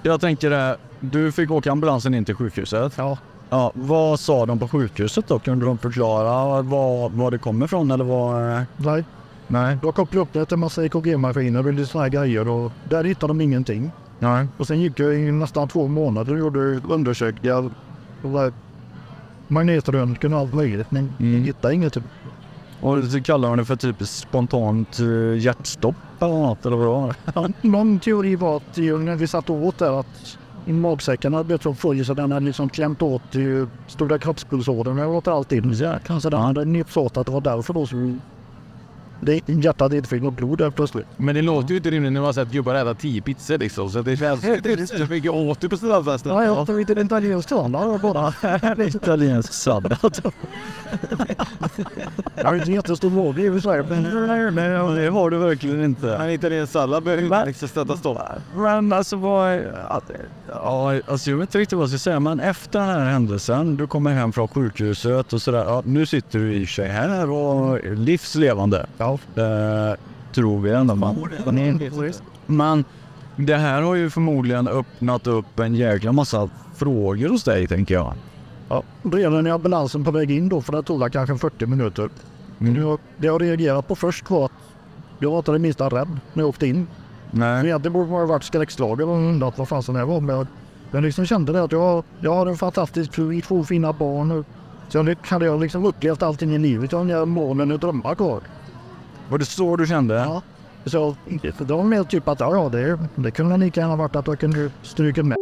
jag 0.03 0.21
tänker 0.21 0.51
det, 0.51 0.77
du 1.01 1.33
fick 1.33 1.51
åka 1.51 1.73
ambulansen 1.73 2.15
in 2.15 2.25
till 2.25 2.35
sjukhuset. 2.35 2.93
Ja. 2.97 3.19
Ja, 3.51 3.73
vad 3.75 4.21
sa 4.21 4.47
de 4.47 4.59
på 4.59 4.69
sjukhuset 4.69 5.29
då? 5.29 5.39
Kunde 5.39 5.67
de 5.67 5.79
förklara 5.79 6.63
var, 6.63 7.09
var 7.09 7.31
det 7.31 7.39
kommer 7.39 7.65
ifrån 7.67 7.91
eller 7.91 8.05
vad? 8.05 8.65
Nej, 8.77 9.05
Nej. 9.47 9.79
jag 9.83 9.95
kopplade 9.95 10.23
upp 10.23 10.33
det 10.33 10.45
till 10.45 10.57
massa 10.57 10.85
EKG-maskiner 10.85 11.67
och 11.67 11.73
lite 11.73 11.99
här 11.99 12.09
grejer 12.09 12.49
och 12.49 12.73
där 12.89 13.05
hittade 13.05 13.31
de 13.31 13.41
ingenting. 13.41 13.91
Nej. 14.23 14.47
Och 14.57 14.67
sen 14.67 14.81
gick 14.81 15.01
jag 15.01 15.15
i 15.15 15.33
nästan 15.33 15.69
två 15.69 15.89
månader 15.89 16.33
och 16.33 16.39
gjorde 16.39 16.61
undersökningar. 16.89 17.71
Magnetröntgen 19.49 20.33
och 20.35 20.41
allt 20.41 20.55
möjligt 20.55 20.91
men 20.91 21.13
Mm. 21.21 21.43
hittade 21.45 21.75
inget. 21.75 21.97
Och 22.81 23.05
så 23.05 23.21
kallar 23.23 23.49
de 23.49 23.59
det 23.59 23.65
för 23.65 23.77
typ 23.77 24.03
spontant 24.03 24.99
eh, 25.01 25.39
hjärtstopp 25.39 25.95
eller 26.21 26.33
något 26.35 26.67
eller 26.67 26.77
vad? 26.77 27.15
Någon 27.61 27.99
teori 28.01 28.37
var 28.37 28.57
att 28.57 28.77
när 28.77 29.17
vi 29.17 29.27
satt 29.27 29.51
åt 29.51 29.79
där 29.79 30.01
att 30.01 30.39
i 30.67 30.73
magsäcken 30.73 31.33
hade 31.33 31.45
blivit 31.45 31.63
så 31.63 31.75
full 31.75 32.05
så 32.05 32.15
den 32.15 32.33
hade 32.33 32.47
liksom 32.47 32.69
klämt 32.69 33.03
åt 33.03 33.23
stora 33.87 34.19
kroppspulsådrorna 34.19 35.07
och 35.07 35.15
åt 35.15 35.29
allt 35.29 35.53
in. 35.53 35.77
Så 35.77 35.95
kanske 36.07 36.31
den 36.31 36.41
hade 36.41 36.65
nypts 36.65 36.97
åt 36.97 37.17
att 37.17 37.27
det 37.27 37.33
var 37.33 37.41
därför 37.41 37.75
då 37.75 37.87
som 37.87 38.21
det, 39.25 39.49
hjärtat 39.49 39.93
inte 39.93 40.09
fick 40.09 40.23
något 40.23 40.35
blod 40.35 40.59
där 40.59 40.71
plötsligt. 40.71 41.07
Men 41.17 41.35
det 41.35 41.43
låter 41.43 41.71
ju 41.71 41.77
inte 41.77 41.91
rimligt 41.91 42.13
när 42.13 42.21
man 42.21 42.35
sett 42.35 42.49
gubbar 42.49 42.75
äta 42.75 42.95
tio 42.95 43.23
pizzor 43.23 43.59
liksom. 43.59 43.91
Så 43.91 44.03
det 44.03 44.17
känns 44.17 44.41
det 44.63 44.67
är 44.67 45.07
så 45.07 45.13
mycket 45.13 45.31
åt 45.31 45.61
du 45.61 45.69
på 45.69 45.77
studentfesten. 45.77 46.33
Ja, 46.33 46.45
jag 46.45 46.67
tar 46.67 46.79
inte 46.79 46.93
en 46.93 47.07
italiensk 47.07 47.49
standard 47.49 48.01
bara. 48.01 48.35
Italiensk 48.87 49.53
sallad. 49.53 49.97
Jag 52.35 52.45
har 52.45 52.55
inte 52.55 52.73
jättestor 52.73 53.11
mage 53.11 53.43
i 53.43 53.49
och 53.49 53.55
för 53.55 53.61
sig. 53.61 53.83
Men 53.83 54.03
det 54.95 55.09
har 55.11 55.31
du 55.31 55.39
verkligen 55.39 55.85
inte. 55.85 56.17
En 56.17 56.31
italiensk 56.31 56.73
sallad 56.73 57.03
behöver 57.03 57.23
inte 57.23 57.45
liksom 57.45 57.69
stöta 57.69 57.97
stopp. 57.97 58.19
Men 58.57 58.93
alltså 58.93 59.17
vad... 59.17 59.61
Ja, 60.49 61.01
alltså 61.07 61.31
jag 61.31 61.37
vet 61.37 61.49
inte 61.49 61.59
riktigt 61.59 61.77
vad 61.77 61.83
jag 61.83 61.91
ska 61.91 61.99
säga 61.99 62.21
men 62.21 62.41
efter 62.41 62.79
den 62.79 62.89
här 62.89 63.05
händelsen, 63.05 63.77
du 63.77 63.87
kommer 63.87 64.13
hem 64.13 64.33
från 64.33 64.49
sjukhuset 64.49 65.33
och 65.33 65.43
sådär. 65.43 65.65
Ja, 65.65 65.83
nu 65.87 66.07
sitter 66.07 66.39
du 66.39 66.55
i 66.55 66.65
och 66.65 66.69
för 66.69 66.75
sig 66.75 66.89
här 66.89 67.31
och 67.31 67.79
är 67.79 67.97
livslevande. 67.97 68.87
ja, 68.99 69.12
Eh, 69.15 69.99
tror 70.35 70.61
vi 70.61 70.71
ändå. 70.71 70.95
Man. 70.95 71.17
Men 72.47 72.85
det 73.37 73.57
här 73.57 73.83
har 73.83 73.95
ju 73.95 74.11
förmodligen 74.11 74.69
öppnat 74.69 75.27
upp 75.27 75.59
en 75.59 75.75
jäkla 75.75 76.13
massa 76.13 76.49
frågor 76.75 77.29
hos 77.29 77.45
dig 77.45 77.67
tänker 77.67 77.95
jag. 77.95 78.15
ja. 78.69 78.83
Redan 79.03 79.47
i 79.47 79.51
ambulansen 79.51 80.05
på 80.05 80.11
väg 80.11 80.31
in 80.31 80.49
då, 80.49 80.61
för 80.61 80.73
det 80.73 80.83
tog 80.83 81.13
kanske 81.13 81.39
40 81.39 81.67
minuter. 81.67 82.11
Jag, 82.59 82.99
det 83.17 83.27
jag 83.27 83.43
reagerade 83.43 83.83
på 83.83 83.95
först 83.95 84.31
var 84.31 84.45
att 84.45 84.53
jag 85.19 85.31
var 85.31 85.39
inte 85.39 85.53
det 85.53 85.59
minsta 85.59 85.89
rädd 85.89 86.19
när 86.33 86.43
jag 86.43 86.49
åkte 86.49 86.67
in. 86.67 86.87
Nej. 87.31 87.67
Egentligen 87.67 87.93
borde 87.93 88.11
man 88.11 88.21
ha 88.21 88.27
varit 88.27 88.45
skräckslagen 88.45 89.09
och 89.09 89.15
undrat 89.15 89.59
vad 89.59 89.69
fasen 89.69 89.95
det 89.95 90.05
var. 90.05 90.21
Men 90.21 90.37
jag, 90.37 90.47
jag 90.91 91.03
liksom 91.03 91.27
kände 91.27 91.53
det 91.53 91.63
att 91.63 91.73
jag, 91.73 92.05
jag 92.21 92.35
har 92.35 92.47
en 92.47 92.57
fantastisk 92.57 93.15
fru, 93.15 93.41
två 93.41 93.65
fina 93.65 93.93
barn. 93.93 94.45
Så 94.89 94.99
jag, 94.99 95.17
hade 95.23 95.47
jag 95.47 95.61
liksom 95.61 95.85
upplevt 95.85 96.23
allting 96.23 96.55
i 96.55 96.59
livet. 96.59 96.93
Jag 96.93 96.99
har 96.99 97.27
målen 97.27 97.73
och 97.73 97.79
drömmar 97.79 98.15
kvar. 98.15 98.41
Var 99.33 99.39
det 99.39 99.45
så 99.45 99.77
du 99.77 99.87
kände? 99.87 100.15
Ja. 100.15 100.43
Så 100.85 101.17
det 101.59 101.65
var 101.75 101.83
mer 101.83 102.05
typ 102.05 102.29
att 102.29 102.41
ja, 102.41 102.69
det, 102.69 102.99
det 103.17 103.31
kunde 103.31 103.57
lika 103.57 103.81
gärna 103.81 103.97
varit 103.97 104.17
att 104.17 104.27
jag 104.27 104.41
kunde 104.41 104.71
stryka 104.83 105.23
med. 105.23 105.37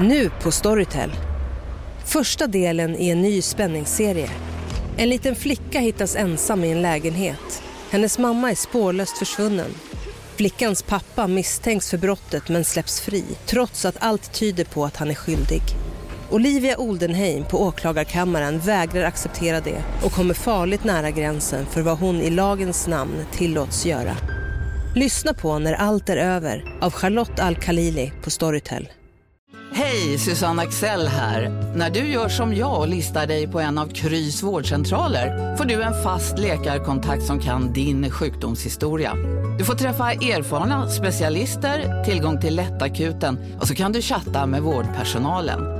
Nu 0.00 0.30
på 0.42 0.50
Storytel. 0.50 1.10
Första 2.04 2.46
delen 2.46 2.96
i 2.96 3.08
en 3.08 3.22
ny 3.22 3.42
spänningsserie. 3.42 4.30
En 4.96 5.08
liten 5.08 5.34
flicka 5.34 5.80
hittas 5.80 6.16
ensam 6.16 6.64
i 6.64 6.72
en 6.72 6.82
lägenhet. 6.82 7.62
Hennes 7.90 8.18
mamma 8.18 8.50
är 8.50 8.54
spårlöst 8.54 9.18
försvunnen. 9.18 9.70
Flickans 10.36 10.82
pappa 10.82 11.26
misstänks 11.26 11.90
för 11.90 11.98
brottet 11.98 12.48
men 12.48 12.64
släpps 12.64 13.00
fri 13.00 13.24
trots 13.46 13.84
att 13.84 13.96
allt 14.00 14.32
tyder 14.32 14.64
på 14.64 14.84
att 14.84 14.96
han 14.96 15.10
är 15.10 15.14
skyldig. 15.14 15.62
Olivia 16.32 16.78
Oldenheim 16.78 17.44
på 17.44 17.62
åklagarkammaren 17.62 18.58
vägrar 18.58 19.04
acceptera 19.04 19.60
det 19.60 19.82
och 20.04 20.12
kommer 20.12 20.34
farligt 20.34 20.84
nära 20.84 21.10
gränsen 21.10 21.66
för 21.66 21.82
vad 21.82 21.98
hon 21.98 22.16
i 22.16 22.30
lagens 22.30 22.86
namn 22.86 23.24
tillåts 23.32 23.86
göra. 23.86 24.16
Lyssna 24.94 25.34
på 25.34 25.58
När 25.58 25.72
allt 25.72 26.08
är 26.08 26.16
över 26.16 26.78
av 26.80 26.92
Charlotte 26.92 27.40
Al-Khalili 27.40 28.12
på 28.22 28.30
Storytel. 28.30 28.88
Hej, 29.72 30.18
Susanne 30.18 30.62
Axel 30.62 31.08
här. 31.08 31.72
När 31.76 31.90
du 31.90 32.00
gör 32.00 32.28
som 32.28 32.54
jag 32.54 32.78
och 32.78 32.88
listar 32.88 33.26
dig 33.26 33.48
på 33.48 33.60
en 33.60 33.78
av 33.78 33.86
Krys 33.86 34.42
vårdcentraler 34.42 35.56
får 35.56 35.64
du 35.64 35.82
en 35.82 36.02
fast 36.02 36.38
läkarkontakt 36.38 37.22
som 37.22 37.40
kan 37.40 37.72
din 37.72 38.10
sjukdomshistoria. 38.10 39.14
Du 39.58 39.64
får 39.64 39.74
träffa 39.74 40.12
erfarna 40.12 40.88
specialister, 40.88 42.04
tillgång 42.04 42.40
till 42.40 42.56
lättakuten 42.56 43.38
och 43.60 43.68
så 43.68 43.74
kan 43.74 43.92
du 43.92 44.02
chatta 44.02 44.46
med 44.46 44.62
vårdpersonalen. 44.62 45.79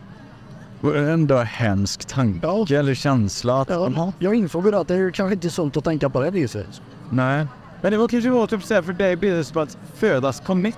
Det 0.81 1.11
ändå 1.11 1.37
en 1.37 1.45
hemsk 1.45 2.05
tanke 2.05 2.39
Ja. 2.47 2.65
eller 2.79 2.93
känsla? 2.93 3.61
Att, 3.61 3.69
Ja, 3.69 4.13
jag 4.19 4.35
insåg 4.35 4.75
att 4.75 4.87
det 4.87 4.95
är 4.95 5.11
kanske 5.11 5.33
inte 5.33 5.47
är 5.47 5.49
sunt 5.49 5.77
att 5.77 5.83
tänka 5.83 6.09
på 6.09 6.21
det 6.21 6.31
viset. 6.31 6.81
Nej. 7.09 7.45
Men 7.81 7.91
det 7.91 7.97
var 7.97 8.07
kanske 8.07 8.29
var 8.29 8.47
typ 8.47 8.63
så 8.63 8.73
här 8.73 8.81
för 8.81 8.93
dig 8.93 9.15
blir 9.15 9.43
som 9.43 9.61
att 9.61 9.77
födas 9.95 10.41
på 10.41 10.53
nytt. 10.55 10.75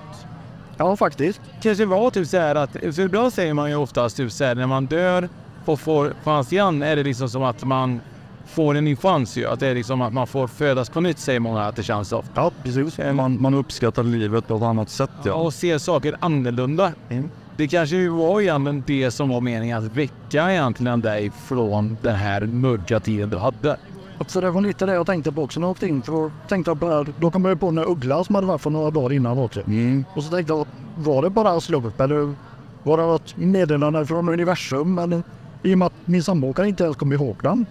Ja, 0.76 0.96
faktiskt. 0.96 1.40
Kanske 1.62 1.84
var 1.86 2.10
typ 2.10 2.28
så 2.28 2.36
här 2.38 2.54
att, 2.54 2.70
för 2.72 3.00
ibland 3.00 3.32
säger 3.32 3.54
man 3.54 3.70
ju 3.70 3.76
oftast 3.76 4.16
typ 4.16 4.32
så 4.32 4.44
här 4.44 4.54
när 4.54 4.66
man 4.66 4.86
dör 4.86 5.28
och 5.64 5.80
får 5.80 6.12
chans 6.24 6.52
igen 6.52 6.82
är 6.82 6.96
det 6.96 7.02
liksom 7.02 7.28
som 7.28 7.42
att 7.42 7.64
man 7.64 8.00
får 8.46 8.74
en 8.74 8.84
ny 8.84 8.96
chans 8.96 9.36
ju. 9.36 9.46
Att 9.46 9.60
det 9.60 9.66
är 9.66 9.74
liksom 9.74 10.02
att 10.02 10.12
man 10.12 10.26
får 10.26 10.46
födas 10.46 10.90
på 10.90 11.00
nytt 11.00 11.18
säger 11.18 11.40
många 11.40 11.62
att 11.66 11.76
det 11.76 11.82
känns 11.82 12.08
så. 12.08 12.24
Ja, 12.34 12.50
precis. 12.62 12.98
Man, 13.12 13.42
man 13.42 13.54
uppskattar 13.54 14.02
livet 14.02 14.48
på 14.48 14.56
ett 14.56 14.62
annat 14.62 14.90
sätt 14.90 15.10
ja. 15.24 15.32
Och 15.32 15.54
ser 15.54 15.78
saker 15.78 16.16
annorlunda. 16.20 16.92
Det 17.56 17.68
kanske 17.68 18.08
var 18.08 18.40
egentligen 18.40 18.82
det 18.86 19.10
som 19.10 19.28
var 19.28 19.40
meningen 19.40 19.78
att 19.78 19.96
väcka 19.96 20.52
egentligen 20.52 21.00
dig 21.00 21.30
från 21.30 21.96
den 22.02 22.14
här 22.14 22.40
mörka 22.40 23.00
tiden 23.00 23.30
du 23.30 23.36
hade. 23.36 23.76
Så 24.26 24.40
det 24.40 24.50
var 24.50 24.60
lite 24.60 24.86
det 24.86 24.94
jag 24.94 25.06
tänkte 25.06 25.32
på 25.32 25.42
också 25.42 25.60
när 25.60 25.66
jag 25.66 25.70
åkte 25.70 25.86
in. 25.86 26.02
För 26.02 26.30
tänkte 26.48 26.70
jag 26.70 26.88
här, 26.88 27.06
då 27.20 27.30
kom 27.30 27.44
jag 27.44 27.60
på 27.60 27.66
den 27.66 27.78
här 27.78 27.90
ugglan 27.90 28.24
som 28.24 28.34
hade 28.34 28.46
varit 28.46 28.60
för 28.60 28.70
några 28.70 28.90
dagar 28.90 29.12
innan 29.12 29.38
också. 29.38 29.60
Mm. 29.66 30.04
Och 30.14 30.22
så 30.22 30.30
tänkte 30.30 30.52
jag, 30.52 30.66
var 30.96 31.22
det 31.22 31.30
bara 31.30 31.50
en 31.50 31.60
slump 31.60 32.00
eller 32.00 32.34
var 32.82 32.96
det 32.96 33.02
något 33.02 33.36
meddelande 33.36 34.06
från 34.06 34.28
universum? 34.28 34.98
Eller, 34.98 35.22
I 35.62 35.74
och 35.74 35.78
med 35.78 35.86
att 35.86 35.92
min 36.04 36.22
sambo 36.22 36.64
inte 36.64 36.84
ens 36.84 36.96
kom 36.96 37.12
ihåg 37.12 37.36
den. 37.42 37.66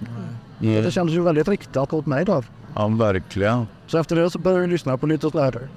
Mm. 0.62 0.84
Det 0.84 0.92
kändes 0.92 1.16
ju 1.16 1.22
väldigt 1.22 1.48
riktat 1.48 1.94
åt 1.94 2.06
mig 2.06 2.26
där. 2.26 2.46
Ja, 2.76 2.88
verkligen. 2.88 3.68
Så 3.88 3.98
efter 3.98 4.16
det 4.16 4.30
så 4.30 4.40
började 4.40 4.64
jag 4.64 4.70
lyssna 4.70 4.98
på 4.98 5.08
lite 5.08 5.30
sådär 5.30 5.68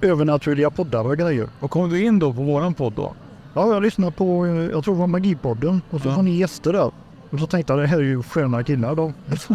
övernaturliga 0.00 0.70
poddar 0.70 1.06
och 1.06 1.16
grejer. 1.16 1.48
Och 1.60 1.70
kom 1.70 1.90
du 1.90 2.04
in 2.04 2.18
då 2.18 2.32
på 2.32 2.42
våran 2.42 2.74
podd 2.74 2.92
då? 2.96 3.14
Ja, 3.56 3.72
jag 3.72 3.82
lyssnade 3.82 4.12
på, 4.12 4.46
eh, 4.46 4.52
jag 4.54 4.84
tror 4.84 4.94
det 4.94 5.00
var 5.00 5.06
Magipodden 5.06 5.82
och 5.90 6.00
så 6.00 6.08
Ja. 6.08 6.14
var 6.16 6.22
ni 6.22 6.36
gäster 6.36 6.72
där. 6.72 6.90
Och 7.30 7.40
så 7.40 7.46
tänkte 7.46 7.72
jag, 7.72 7.80
det 7.82 7.86
här 7.86 7.98
är 7.98 8.02
ju 8.02 8.22
sköna 8.22 8.62
killar. 8.62 8.94
De, 8.94 9.12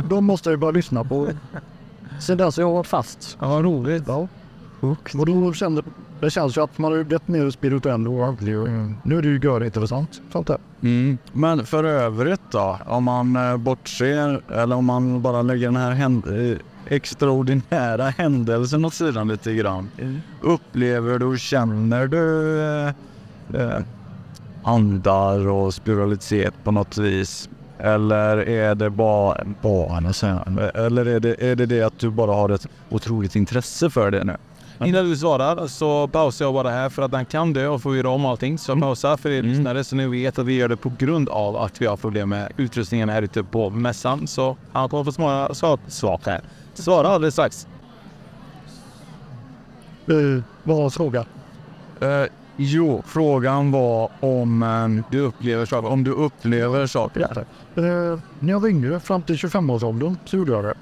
de 0.09 0.25
måste 0.25 0.49
jag 0.49 0.59
bara 0.59 0.71
lyssna 0.71 1.03
på. 1.03 1.27
Sen 2.19 2.37
dess 2.37 2.57
har 2.57 2.63
jag 2.63 2.71
varit 2.71 2.87
fast. 2.87 3.37
Ja, 3.41 3.47
roligt. 3.47 4.03
Ja. 4.07 4.27
Och 5.17 5.25
då 5.25 5.53
kände, 5.53 5.81
det 6.19 6.29
känns 6.29 6.57
ju 6.57 6.61
att 6.63 6.77
man 6.77 6.91
har 6.91 6.97
ju 6.97 7.03
blivit 7.03 7.27
mer 7.27 7.49
spirituell 7.49 8.07
och 8.07 8.25
andlig. 8.25 8.53
eh, 8.55 8.91
Nu 9.03 9.17
är 9.17 9.21
det 9.21 9.27
ju 9.27 9.39
görintressant. 9.43 10.21
Sånt 10.31 10.47
där. 10.47 10.57
Mm. 10.81 11.17
Men 11.33 11.65
för 11.65 11.83
övrigt 11.83 12.41
då? 12.51 12.77
Om 12.87 13.03
man 13.03 13.35
eh, 13.35 13.57
bortser 13.57 14.41
eller 14.53 14.75
om 14.75 14.85
man 14.85 15.21
bara 15.21 15.41
lägger 15.41 15.65
den 15.67 15.75
här 15.75 15.91
händ- 15.91 16.51
eh, 16.51 16.57
extraordinära 16.87 18.03
händelsen 18.17 18.85
åt 18.85 18.93
sidan 18.93 19.27
lite 19.27 19.53
grann. 19.53 19.89
Upplever 20.41 21.19
du 21.19 21.37
känner 21.37 22.07
du 22.07 22.93
eh, 23.53 23.79
andar 24.63 25.47
och 25.47 25.73
spiritualitet 25.73 26.53
på 26.63 26.71
något 26.71 26.97
vis? 26.97 27.49
Eller 27.79 28.37
är 28.37 28.75
det 28.75 28.89
bara, 28.89 29.43
bara 29.61 29.97
eller 30.85 31.05
är 31.05 31.19
det, 31.19 31.43
är 31.43 31.55
det 31.55 31.65
det 31.65 31.81
att 31.81 31.99
du 31.99 32.09
bara 32.09 32.31
har 32.31 32.49
ett 32.49 32.67
otroligt 32.89 33.35
intresse 33.35 33.89
för 33.89 34.11
det 34.11 34.23
nu? 34.23 34.37
Innan 34.85 35.05
du 35.05 35.17
svarar 35.17 35.67
så 35.67 36.07
pausar 36.07 36.45
jag 36.45 36.53
bara 36.53 36.69
här 36.69 36.89
för 36.89 37.01
att 37.01 37.11
den 37.11 37.25
kan 37.25 37.53
dö 37.53 37.67
och 37.67 37.81
får 37.81 37.97
göra 37.97 38.09
om 38.09 38.25
allting. 38.25 38.57
Så 38.57 38.71
jag 38.71 38.79
pausar 38.79 39.17
för 39.17 39.29
er 39.29 39.43
lyssnare 39.43 39.83
så 39.83 39.95
ni 39.95 40.07
vet 40.07 40.39
att 40.39 40.45
vi 40.45 40.53
gör 40.53 40.67
det 40.67 40.77
på 40.77 40.91
grund 40.97 41.29
av 41.29 41.57
att 41.57 41.81
vi 41.81 41.85
har 41.85 41.97
problem 41.97 42.29
med 42.29 42.51
utrustningen 42.57 43.09
här 43.09 43.21
ute 43.21 43.43
på 43.43 43.69
mässan. 43.69 44.27
Så 44.27 44.57
han 44.71 44.89
kommer 44.89 45.03
få 45.03 45.11
svara, 45.11 45.53
svara, 45.53 45.79
svara 45.87 46.19
här. 46.25 46.41
Svara 46.73 47.07
alldeles 47.07 47.33
strax. 47.33 47.67
Eh, 50.07 50.43
vad 50.63 50.77
var 50.77 50.89
frågan? 50.89 51.25
Eh, 51.99 52.23
jo, 52.63 53.03
frågan 53.05 53.71
var 53.71 54.09
om 54.19 54.63
eh, 54.63 55.05
du 55.11 55.19
upplever 55.19 55.65
saker. 55.65 55.89
Om 55.89 56.03
du 56.03 56.11
upplever 56.11 56.87
saker. 56.87 57.45
Eh, 57.75 57.83
när 58.39 58.53
jag 58.53 58.59
var 58.59 58.69
yngre, 58.69 58.99
fram 58.99 59.21
till 59.21 59.35
25-årsåldern, 59.35 60.15
så 60.25 60.37
gjorde 60.37 60.51
jag 60.51 60.63
det. 60.63 60.73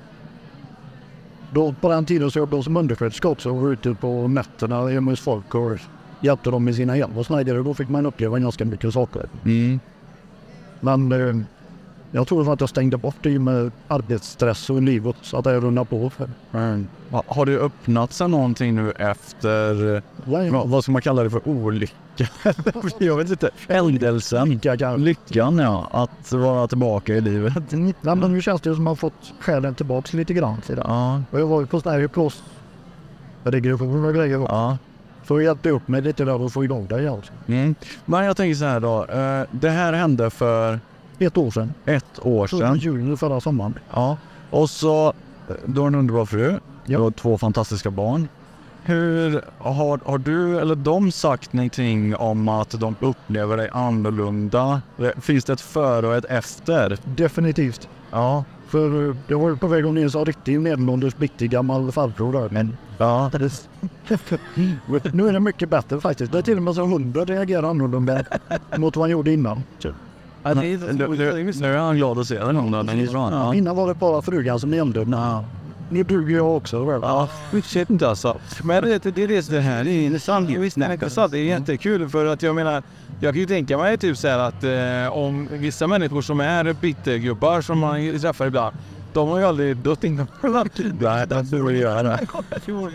Då, 1.53 1.73
på 1.81 1.89
den 1.89 2.05
tiden 2.05 2.31
så 2.31 2.39
jobbade 2.39 2.57
jag 2.57 2.63
som 2.63 2.77
undersköterska 2.77 3.27
också 3.27 3.49
och 3.49 3.57
var 3.57 3.71
ute 3.71 3.93
på 3.93 4.27
nätterna 4.27 4.87
hemma 4.87 5.11
hos 5.11 5.19
folk 5.19 5.55
och 5.55 5.77
hjälpte 6.21 6.49
dem 6.49 6.63
med 6.63 6.75
sina 6.75 6.93
hem 6.93 7.17
och 7.17 7.25
sådär. 7.25 7.63
Då 7.63 7.73
fick 7.73 7.89
man 7.89 8.05
uppleva 8.05 8.39
ganska 8.39 8.65
mycket 8.65 8.93
saker. 8.93 9.29
Mm. 9.45 9.79
Men 10.79 11.11
eh, 11.11 11.45
jag 12.11 12.27
tror 12.27 12.53
att 12.53 12.59
jag 12.59 12.69
stängde 12.69 12.97
bort 12.97 13.15
det 13.21 13.39
med 13.39 13.71
arbetsstress 13.87 14.69
och 14.69 14.81
livet 14.81 15.15
så 15.21 15.37
att 15.37 15.45
jag 15.45 15.63
rullade 15.63 15.85
på. 15.85 16.09
För. 16.09 16.29
Mm. 16.53 16.87
Ha- 17.11 17.23
Har 17.27 17.45
det 17.45 17.57
öppnat 17.57 18.13
sig 18.13 18.27
någonting 18.29 18.75
nu 18.75 18.91
efter, 18.91 20.01
Nej, 20.25 20.49
vad, 20.65 20.83
ska 20.83 20.91
man 20.91 21.01
kalla 21.01 21.23
det 21.23 21.29
för, 21.29 21.47
olycka? 21.47 21.93
jag 22.99 23.17
vet 23.17 23.29
inte. 23.29 23.49
Händelsen. 23.67 24.49
Lycka. 24.49 24.95
Lyckan 24.95 25.57
ja, 25.57 25.87
att 25.91 26.31
vara 26.31 26.67
tillbaka 26.67 27.13
i 27.15 27.21
livet. 27.21 27.53
Nej, 27.71 27.93
men 28.01 28.19
nu 28.33 28.41
känns 28.41 28.61
det 28.61 28.69
som 28.75 28.81
att 28.81 28.83
man 28.83 28.97
fått 28.97 29.33
själen 29.39 29.75
tillbaks 29.75 30.13
lite 30.13 30.33
grann. 30.33 30.61
Till 30.61 30.75
det. 30.75 30.83
Ja, 30.87 31.21
Och 31.31 31.39
jag 31.39 31.47
var 31.47 31.61
ju 31.61 31.67
på 31.67 31.81
sån 31.81 31.91
här 31.91 31.99
hypnosregression 31.99 34.05
och 34.05 34.13
grejer. 34.13 34.37
ja. 34.39 34.77
Så 35.27 35.41
hjälpte 35.41 35.69
upp 35.69 35.87
mig 35.87 36.01
lite 36.01 36.25
där 36.25 36.41
och 36.41 36.53
få 36.53 36.63
igång 36.63 36.87
det 36.89 36.99
igen. 37.01 37.21
Mm. 37.47 37.75
Men 38.05 38.25
jag 38.25 38.37
tänker 38.37 38.55
så 38.55 38.65
här 38.65 38.79
då. 38.79 39.05
eh, 39.05 39.43
det 39.51 39.69
här 39.69 39.93
hände 39.93 40.29
för 40.29 40.79
Ett 41.19 41.37
år 41.37 41.51
sedan. 41.51 41.73
ett 41.85 42.19
år 42.25 42.47
sedan. 42.47 42.77
juni 42.77 43.17
förra 43.17 43.39
sommaren. 43.41 43.73
Ja. 43.93 44.17
Och 44.49 44.69
så, 44.69 45.07
eh, 45.07 45.55
du 45.65 45.79
har 45.79 45.87
en 45.87 45.95
underbar 45.95 46.25
fru. 46.25 46.51
Du 46.85 46.93
Ja. 46.93 46.99
har 46.99 47.11
två 47.11 47.37
fantastiska 47.37 47.91
barn. 47.91 48.27
Hur 48.83 49.41
har, 49.57 49.99
har 50.05 50.17
du 50.17 50.59
eller 50.59 50.75
de 50.75 51.11
sagt 51.11 51.53
någonting 51.53 52.15
om 52.15 52.47
att 52.49 52.79
de 52.79 52.95
upplever 52.99 53.57
dig 53.57 53.69
annorlunda? 53.71 54.81
Finns 55.21 55.45
det 55.45 55.53
ett 55.53 55.61
före 55.61 56.07
och 56.07 56.15
ett 56.15 56.25
efter? 56.25 56.97
Definitivt. 57.03 57.89
Ja. 58.11 58.43
För 58.67 59.09
eh, 59.09 59.15
jag 59.27 59.39
var 59.39 59.55
på 59.55 59.67
väg 59.67 59.85
att 59.85 59.93
ner 59.93 60.17
en 60.17 60.25
riktig 60.25 60.61
medelålders 60.61 61.15
bitig 61.17 61.49
gammal 61.51 61.91
farbror 61.91 62.33
där. 62.33 62.49
Men 62.49 62.77
Ja. 62.97 63.31
nu 65.13 65.27
är 65.27 65.33
det 65.33 65.39
mycket 65.39 65.69
bättre 65.69 66.01
faktiskt. 66.01 66.31
Det 66.31 66.37
är 66.37 66.41
till 66.41 66.57
och 66.57 66.63
med 66.63 66.75
så 66.75 66.85
hundra 66.85 67.25
reagerar 67.25 67.63
annorlunda 67.69 68.23
mot 68.77 68.95
vad 68.95 69.03
han 69.03 69.09
gjorde 69.11 69.33
innan. 69.33 69.63
Nu, 70.43 70.77
nu, 70.93 71.51
nu 71.61 71.73
är 71.73 71.77
han 71.77 71.95
glad 71.97 72.19
att 72.19 72.27
se. 72.27 72.39
Den 72.39 72.57
är 72.57 73.11
bra. 73.11 73.29
Ja. 73.31 73.55
Innan 73.55 73.75
var 73.75 73.87
det 73.87 73.93
bara 73.93 74.21
frugan 74.21 74.59
som 74.59 74.71
nämnde. 74.71 75.05
Ja. 75.11 75.43
Ni 75.89 76.03
duger 76.03 76.35
jag 76.35 76.57
också. 76.57 76.83
Väl? 76.85 76.99
Ja, 77.03 77.29
shit 77.63 77.89
inte 77.89 78.09
alltså. 78.09 78.37
Men 78.63 78.83
det, 78.83 79.03
det, 79.03 79.11
det, 79.11 79.49
det 79.49 79.59
här 79.59 79.87
är 79.87 80.01
intressant. 80.01 80.49
Visst, 80.49 80.79
det 80.79 80.85
är 80.85 80.93
intressant. 80.93 81.31
Det 81.31 81.39
är 81.39 81.43
jättekul 81.43 82.09
för 82.09 82.25
att 82.25 82.43
jag 82.43 82.55
menar, 82.55 82.83
Jag 83.19 83.33
kan 83.33 83.39
ju 83.39 83.45
tänka 83.45 83.77
mig 83.77 83.97
typ 83.97 84.17
så 84.17 84.27
här 84.27 84.39
att 84.39 84.63
eh, 84.63 85.17
om 85.17 85.47
vissa 85.51 85.87
människor 85.87 86.21
som 86.21 86.39
är 86.39 86.73
bittergubbar 86.73 87.61
som 87.61 87.79
man 87.79 88.19
träffar 88.19 88.47
ibland. 88.47 88.75
De 89.13 89.29
har 89.29 89.39
ju 89.39 89.45
aldrig 89.45 89.77
dött 89.77 90.03
innan. 90.03 90.27
Nej, 90.99 91.27
det 91.27 91.45
får 91.45 91.67
vi 91.67 91.79
göra. 91.79 92.19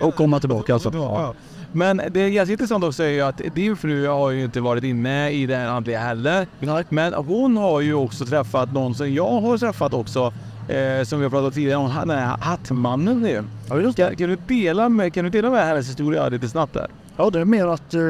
Och 0.00 0.14
komma 0.14 0.40
tillbaka 0.40 0.74
alltså. 0.74 0.90
Ja. 0.94 1.34
Men 1.74 2.00
det 2.10 2.20
är 2.20 2.28
ganska 2.28 2.52
intressant 2.52 2.84
också 2.84 3.02
är 3.02 3.08
ju 3.08 3.20
att 3.20 3.40
din 3.54 3.76
fru 3.76 4.06
har 4.06 4.30
ju 4.30 4.44
inte 4.44 4.60
varit 4.60 4.84
inne 4.84 5.30
i 5.30 5.46
här 5.46 5.68
andliga 5.68 6.00
heller. 6.00 6.46
Men 6.88 7.14
hon 7.14 7.56
har 7.56 7.80
ju 7.80 7.94
också 7.94 8.26
träffat 8.26 8.72
någon 8.72 8.94
som 8.94 9.14
jag 9.14 9.40
har 9.40 9.58
träffat 9.58 9.94
också. 9.94 10.32
Eh, 10.68 11.04
som 11.04 11.18
vi 11.18 11.24
har 11.24 11.30
pratat 11.30 11.46
om 11.46 11.52
tidigare 11.52 11.78
om, 11.78 11.92
den 12.06 12.18
här 12.18 12.36
hattmannen 12.40 13.20
nu. 13.20 13.44
Kan, 13.68 14.16
kan, 14.16 14.28
du 14.28 14.36
dela 14.36 14.88
med, 14.88 15.14
kan 15.14 15.24
du 15.24 15.30
dela 15.30 15.50
med 15.50 15.66
hennes 15.66 15.88
historia 15.88 16.28
lite 16.28 16.48
snabbt 16.48 16.74
där? 16.74 16.86
Ja, 17.16 17.30
det 17.30 17.40
är 17.40 17.44
mer 17.44 17.66
att 17.66 17.94
eh, 17.94 18.00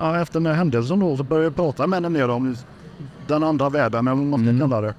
ja, 0.00 0.20
efter 0.20 0.40
den 0.40 0.46
här 0.46 0.54
händelsen 0.54 1.00
då 1.00 1.16
så 1.16 1.22
började 1.22 1.46
jag 1.46 1.56
prata 1.56 1.86
med 1.86 1.96
henne 1.96 2.08
mer 2.08 2.28
om 2.28 2.56
den 3.26 3.42
andra 3.42 3.68
världen, 3.68 4.06
eller 4.08 4.16
vad 4.16 4.26
man 4.26 4.58
ska 4.58 4.68
kalla 4.68 4.80
det. 4.80 4.94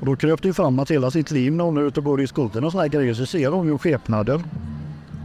Och 0.00 0.06
då 0.06 0.16
kröp 0.16 0.42
det 0.42 0.48
ju 0.48 0.54
fram 0.54 0.78
att 0.78 0.90
hela 0.90 1.10
sitt 1.10 1.30
liv 1.30 1.52
när 1.52 1.64
hon 1.64 1.76
är 1.76 1.82
ute 1.82 2.00
och 2.00 2.04
går 2.04 2.20
i 2.20 2.26
skogen 2.26 2.64
och 2.64 2.72
här 2.72 2.88
grejer 2.88 3.14
så 3.14 3.26
ser 3.26 3.48
hon 3.48 3.66
ju 3.66 3.78
skepnader. 3.78 4.40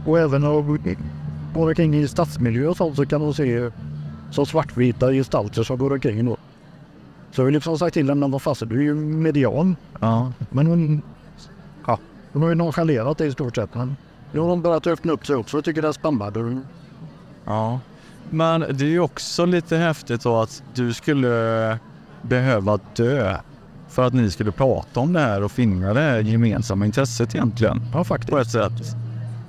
Och 0.06 0.18
även 0.18 0.40
när 0.40 0.48
går 1.56 1.68
omkring 1.68 1.94
i 1.94 2.08
stadsmiljö 2.08 2.68
och 2.68 2.76
sånt 2.76 2.96
så 2.96 3.06
kan 3.06 3.20
hon 3.20 3.34
se 3.34 3.70
så 4.30 4.46
svartvita 4.46 5.12
gestalter 5.12 5.62
som 5.62 5.78
går 5.78 5.92
omkring 5.92 6.24
då. 6.24 6.36
Så 7.30 7.40
jag 7.40 7.46
har 7.46 7.50
liksom 7.50 7.78
sagt 7.78 7.94
till 7.94 8.08
henne, 8.08 8.28
vad 8.28 8.42
fasen 8.42 8.68
du 8.68 8.78
är 8.78 8.82
ju 8.82 8.94
median. 8.94 9.76
Ja. 10.00 10.32
Men 10.50 10.66
hon, 10.66 11.02
ja, 11.86 11.98
hon 12.32 12.42
har 12.42 12.48
ju 12.48 12.54
nonchalerat 12.54 13.18
det 13.18 13.26
i 13.26 13.32
stort 13.32 13.56
sett. 13.56 13.74
Men 13.74 13.96
nu 14.32 14.40
har 14.40 14.48
hon 14.48 14.62
börjat 14.62 14.86
öppna 14.86 15.12
upp 15.12 15.26
sig 15.26 15.36
också 15.36 15.58
och 15.58 15.64
tycker 15.64 15.82
det 15.82 15.88
är 15.88 15.92
spännande. 15.92 16.60
Ja. 17.44 17.80
Men 18.30 18.60
det 18.60 18.84
är 18.84 18.88
ju 18.88 19.00
också 19.00 19.44
lite 19.44 19.76
häftigt 19.76 20.22
då 20.22 20.36
att 20.36 20.62
du 20.74 20.92
skulle 20.94 21.78
behöva 22.22 22.78
dö 22.96 23.36
för 23.88 24.06
att 24.06 24.14
ni 24.14 24.30
skulle 24.30 24.52
prata 24.52 25.00
om 25.00 25.12
det 25.12 25.20
här 25.20 25.42
och 25.42 25.52
finna 25.52 25.94
det 25.94 26.00
här 26.00 26.18
gemensamma 26.18 26.86
intresset 26.86 27.34
egentligen. 27.34 27.82
Ja, 27.92 28.04
faktiskt. 28.04 28.30
På 28.30 28.38
ett 28.38 28.50
sätt. 28.50 28.72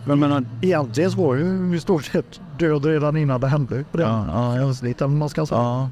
Men 0.08 0.20
menar, 0.20 0.46
Egentligen 0.62 1.12
så 1.12 1.18
var 1.28 1.36
ju 1.36 1.76
i 1.76 1.80
stort 1.80 2.06
sett 2.06 2.42
död 2.60 2.86
redan 2.86 3.18
innan 3.18 3.42
det 3.42 3.48
hände. 3.48 3.84
På 3.92 3.98
det 3.98 4.04
Ja, 4.04 4.74
ja, 5.00 5.08
man 5.08 5.30
ska 5.30 5.46
säga. 5.46 5.60
Ja. 5.62 5.90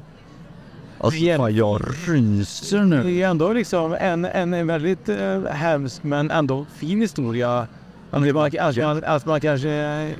Alltså, 1.00 1.20
fan, 1.36 1.56
jag 1.56 1.82
ryser 2.08 2.84
nu. 2.84 3.02
Det 3.02 3.22
är 3.22 3.28
ändå 3.28 3.52
liksom 3.52 3.96
en, 4.00 4.24
en 4.24 4.66
väldigt 4.66 5.08
eh, 5.08 5.44
hemsk 5.44 6.02
men 6.02 6.30
ändå 6.30 6.66
fin 6.74 7.00
historia. 7.00 7.66
Att 8.10 8.34
man, 8.34 8.58
att 8.60 8.76
man, 8.76 9.04
att 9.04 9.26
man 9.26 9.40
kanske... 9.40 10.14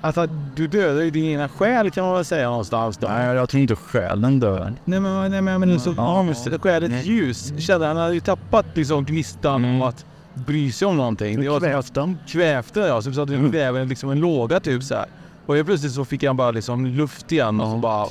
Alltså, 0.00 0.26
du 0.56 0.66
dödar 0.66 1.02
ju 1.02 1.10
din 1.10 1.24
ena 1.24 1.48
själ 1.48 1.90
kan 1.90 2.04
man 2.04 2.14
väl 2.14 2.24
säga 2.24 2.48
någonstans 2.48 2.96
då. 2.96 3.08
Nej, 3.08 3.36
jag 3.36 3.48
tror 3.48 3.60
inte 3.60 3.76
själen 3.76 4.40
dör. 4.40 4.72
Nej 4.84 5.00
men, 5.00 5.30
nej, 5.30 5.42
men, 5.42 5.60
men 5.60 5.80
så, 5.80 5.94
Ja. 5.96 6.26
ja. 6.44 6.58
själets 6.58 7.06
ljus. 7.06 7.52
Kände 7.58 7.86
han 7.86 7.96
hade 7.96 8.14
ju 8.14 8.20
tappat 8.20 8.66
liksom 8.74 9.04
gnistan 9.04 9.64
om 9.64 9.82
att 9.82 10.04
bry 10.34 10.72
sig 10.72 10.88
om 10.88 10.96
någonting. 10.96 11.40
Det 11.40 11.48
var 11.48 11.60
Kvävt 11.60 11.94
den. 11.94 12.18
kvävt 12.26 12.74
den 12.74 12.86
ja, 12.86 13.02
så 13.02 13.22
att 13.22 13.28
det 13.28 13.50
kväver 13.50 13.84
liksom 13.84 14.10
en 14.10 14.20
låga 14.20 14.60
typ 14.60 14.82
så 14.82 14.94
här. 14.94 15.06
Och 15.46 15.54
helt 15.54 15.66
plötsligt 15.66 15.92
så 15.92 16.04
fick 16.04 16.24
han 16.24 16.36
bara 16.36 16.50
liksom 16.50 16.86
luft 16.86 17.32
igen 17.32 17.60
och 17.60 17.70
så 17.70 17.76
bara... 17.76 18.06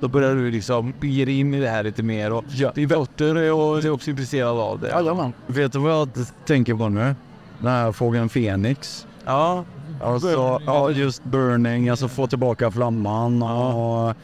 Då 0.00 0.08
började 0.08 0.34
du 0.34 0.50
liksom 0.50 0.92
ge 1.00 1.24
dig 1.24 1.38
in 1.40 1.54
i 1.54 1.60
det 1.60 1.68
här 1.68 1.82
lite 1.82 2.02
mer 2.02 2.32
och 2.32 2.44
din 2.74 2.88
dotter 2.88 3.34
är 3.34 3.86
är 3.86 3.90
också 3.90 4.10
intresserad 4.10 4.58
av 4.58 4.80
det. 4.80 4.88
Jajamän. 4.88 5.32
Vet 5.46 5.72
du 5.72 5.78
vad 5.78 5.92
jag 5.92 6.08
tänker 6.46 6.74
på 6.74 6.88
nu? 6.88 7.14
Den 7.58 7.70
här 7.70 7.92
fågeln 7.92 8.28
Fenix. 8.28 9.06
Ja. 9.24 9.64
Alltså, 10.02 10.60
ja, 10.66 10.90
just 10.90 11.24
burning, 11.24 11.88
alltså 11.88 12.08
få 12.08 12.26
tillbaka 12.26 12.70
flamman 12.70 13.42
och... 13.42 14.14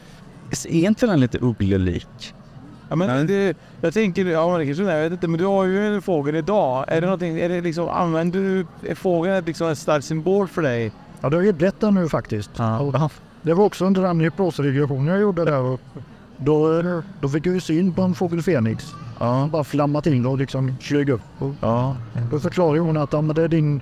Är 0.51 0.87
inte 0.87 1.05
den 1.05 1.19
lite 1.19 1.37
ugglelik? 1.41 2.33
Ja, 2.89 2.95
men 2.95 3.27
det, 3.27 3.57
jag 3.81 3.93
tänker, 3.93 4.25
ja 4.25 4.49
men 4.49 4.59
det 4.59 4.65
kanske 4.65 4.83
jag 4.83 5.03
vet 5.03 5.11
inte, 5.11 5.27
men 5.27 5.39
du 5.39 5.45
har 5.45 5.65
ju 5.65 5.95
en 5.95 6.01
fågel 6.01 6.35
idag. 6.35 6.85
Är 6.87 7.01
det 7.01 7.07
någonting, 7.07 7.39
är 7.39 7.49
det 7.49 7.61
liksom, 7.61 7.89
använder 7.89 8.39
du 8.39 8.65
är 8.89 8.95
fågeln 8.95 9.45
liksom 9.45 9.67
en 9.67 9.75
stark 9.75 10.03
symbol 10.03 10.47
för 10.47 10.61
dig? 10.61 10.91
Ja, 11.21 11.29
det 11.29 11.35
har 11.35 11.43
ju 11.43 11.53
blivit 11.53 11.79
det 11.79 11.91
nu 11.91 12.09
faktiskt. 12.09 12.49
Och 12.79 13.11
Det 13.41 13.53
var 13.53 13.65
också 13.65 13.85
under 13.85 14.01
den 14.01 14.19
hypnosregressionen 14.19 15.07
jag 15.07 15.21
gjorde 15.21 15.45
där. 15.45 15.77
Då, 16.37 16.83
då 17.21 17.29
fick 17.29 17.45
jag 17.45 17.53
ju 17.53 17.59
syn 17.61 17.93
på 17.93 18.01
en 18.01 18.15
fågel 18.15 18.41
Fenix. 18.41 18.93
Ja. 19.19 19.49
Bara 19.51 19.63
flammat 19.63 20.03
till 20.03 20.27
och 20.27 20.37
liksom 20.37 20.75
flög 20.81 21.09
upp. 21.09 21.21
Ja. 21.61 21.95
Då 22.31 22.39
förklarade 22.39 22.79
hon 22.79 22.97
att 22.97 23.13
ja, 23.13 23.21
men 23.21 23.35
det 23.35 23.43
är 23.43 23.47
din, 23.47 23.81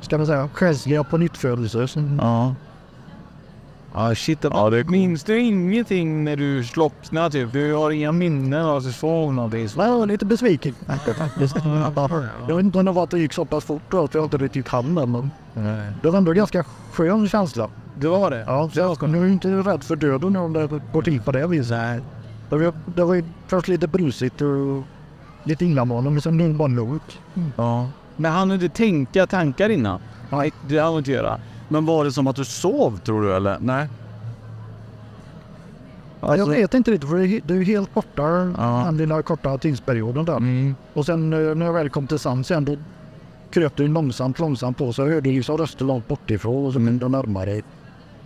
ska 0.00 0.18
man 0.18 0.26
säga, 0.26 0.48
själsliga 0.54 1.04
pånyttfödelse. 1.04 1.88
Ja. 2.20 2.54
Ja 3.98 4.14
shit, 4.14 4.38
ja, 4.42 4.70
det... 4.70 4.88
minns 4.88 5.24
du 5.24 5.38
ingenting 5.38 6.24
när 6.24 6.36
du 6.36 6.64
slocknade 6.64 7.30
typ? 7.30 7.52
Du 7.52 7.74
har 7.74 7.90
inga 7.90 8.12
minnen 8.12 8.64
av 8.64 8.80
såg 8.80 9.34
någonting? 9.34 9.68
Nej, 9.76 9.86
jag 9.86 9.98
var 9.98 10.06
lite 10.06 10.24
besviken. 10.24 10.74
Jag 12.48 12.56
vet 12.56 12.64
inte 12.64 12.78
om 12.78 12.84
det 12.84 12.92
var 12.92 13.04
att 13.04 13.10
det 13.10 13.18
gick 13.18 13.32
så 13.32 13.44
pass 13.44 13.64
fort 13.64 13.94
att 13.94 14.14
jag 14.14 14.24
inte 14.24 14.36
riktigt 14.36 14.68
hann 14.68 14.94
den. 14.94 15.10
Men 15.10 15.30
det 16.02 16.10
var 16.10 16.18
ändå 16.18 16.30
en 16.30 16.36
ganska 16.36 16.64
skön 16.92 17.28
känsla. 17.28 17.70
Det 17.94 18.08
var 18.08 18.30
det? 18.30 18.44
Ja, 18.46 18.70
så 18.72 18.80
jag 18.80 19.08
nu 19.08 19.24
är 19.24 19.28
inte 19.28 19.48
rädd 19.48 19.84
för 19.84 19.96
döden 19.96 20.36
om 20.36 20.52
det 20.52 20.80
går 20.92 21.02
till 21.02 21.20
på 21.22 21.32
det 21.32 21.46
viset. 21.46 22.02
Det 22.50 22.56
var, 22.56 22.72
det 22.96 23.04
var 23.04 23.14
ju 23.14 23.24
först 23.46 23.68
lite 23.68 23.86
brusigt 23.86 24.40
och 24.40 24.82
lite 25.44 25.64
illamående, 25.64 26.10
men 26.10 26.20
sen 26.20 26.40
är 26.40 26.48
det 26.48 26.54
bara 26.54 26.68
lugnt. 26.68 27.18
ja. 27.56 27.88
Men 28.16 28.32
han 28.32 28.52
inte 28.52 28.68
tänka 28.68 29.26
tankar 29.26 29.68
innan? 29.68 30.00
Nej, 30.30 30.52
det 30.68 30.78
hann 30.78 30.86
han 30.86 30.98
inte 30.98 31.10
göra. 31.10 31.40
Men 31.68 31.86
var 31.86 32.04
det 32.04 32.12
som 32.12 32.26
att 32.26 32.36
du 32.36 32.44
sov 32.44 32.98
tror 32.98 33.22
du 33.22 33.34
eller? 33.36 33.58
Nej. 33.60 33.88
jag 36.20 36.48
vet 36.48 36.74
inte 36.74 36.90
riktigt, 36.90 37.10
för 37.10 37.16
det 37.18 37.26
är- 37.26 37.40
det 37.44 37.54
ju 37.54 37.64
helt 37.64 37.94
borta, 37.94 38.22
Ja. 38.58 38.82
den 38.86 38.96
lilla 38.96 39.22
korta 39.22 39.58
tidsperioden 39.58 40.24
där. 40.24 40.36
Mm. 40.36 40.74
Och 40.94 41.06
sen 41.06 41.32
eh, 41.32 41.54
när 41.54 41.66
jag 41.66 41.72
väl 41.72 41.90
kom 41.90 42.06
till 42.06 42.18
sans 42.18 42.50
igen, 42.50 42.64
då 42.64 42.76
kröp 43.50 43.76
det 43.76 43.82
ju 43.82 43.88
långsamt, 43.88 44.38
långsamt 44.38 44.78
på. 44.78 44.92
Så 44.92 45.02
jag 45.02 45.08
hörde 45.08 45.30
liksom 45.30 45.56
röster 45.58 45.84
långt 45.84 46.08
bortifrån 46.08 46.66
och 46.66 46.72
så 46.72 46.78
kunde 46.78 47.04
jag 47.04 47.10
närma 47.10 47.44
dig. 47.44 47.62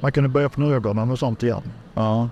Man 0.01 0.13
kunde 0.13 0.29
börja 0.29 0.47
öppna 0.47 0.67
ögonen 0.67 1.11
och 1.11 1.19
sånt 1.19 1.43
igen. 1.43 1.63
Ja. 1.95 2.29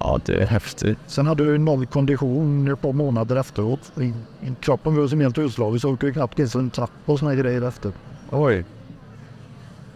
Ja, 0.00 0.18
det 0.24 0.42
är 0.42 0.46
häftigt. 0.46 0.98
Sen 1.06 1.26
hade 1.26 1.42
jag 1.44 1.52
ju 1.52 1.58
noll 1.58 1.86
kondition 1.86 2.68
ett 2.72 2.80
par 2.82 2.92
månader 2.92 3.36
efteråt. 3.36 3.92
Kroppen 4.60 4.96
var 4.96 5.06
som 5.06 5.20
helt 5.20 5.38
utslagen 5.38 5.80
så 5.80 5.86
jag 5.88 5.92
orkade 5.92 6.12
knappt 6.12 6.36
sig 6.50 6.60
en 6.60 6.70
trapp 6.70 6.90
och 7.04 7.18
såna 7.18 7.34
grejer 7.34 7.62
efter. 7.62 7.92
Oj. 8.30 8.64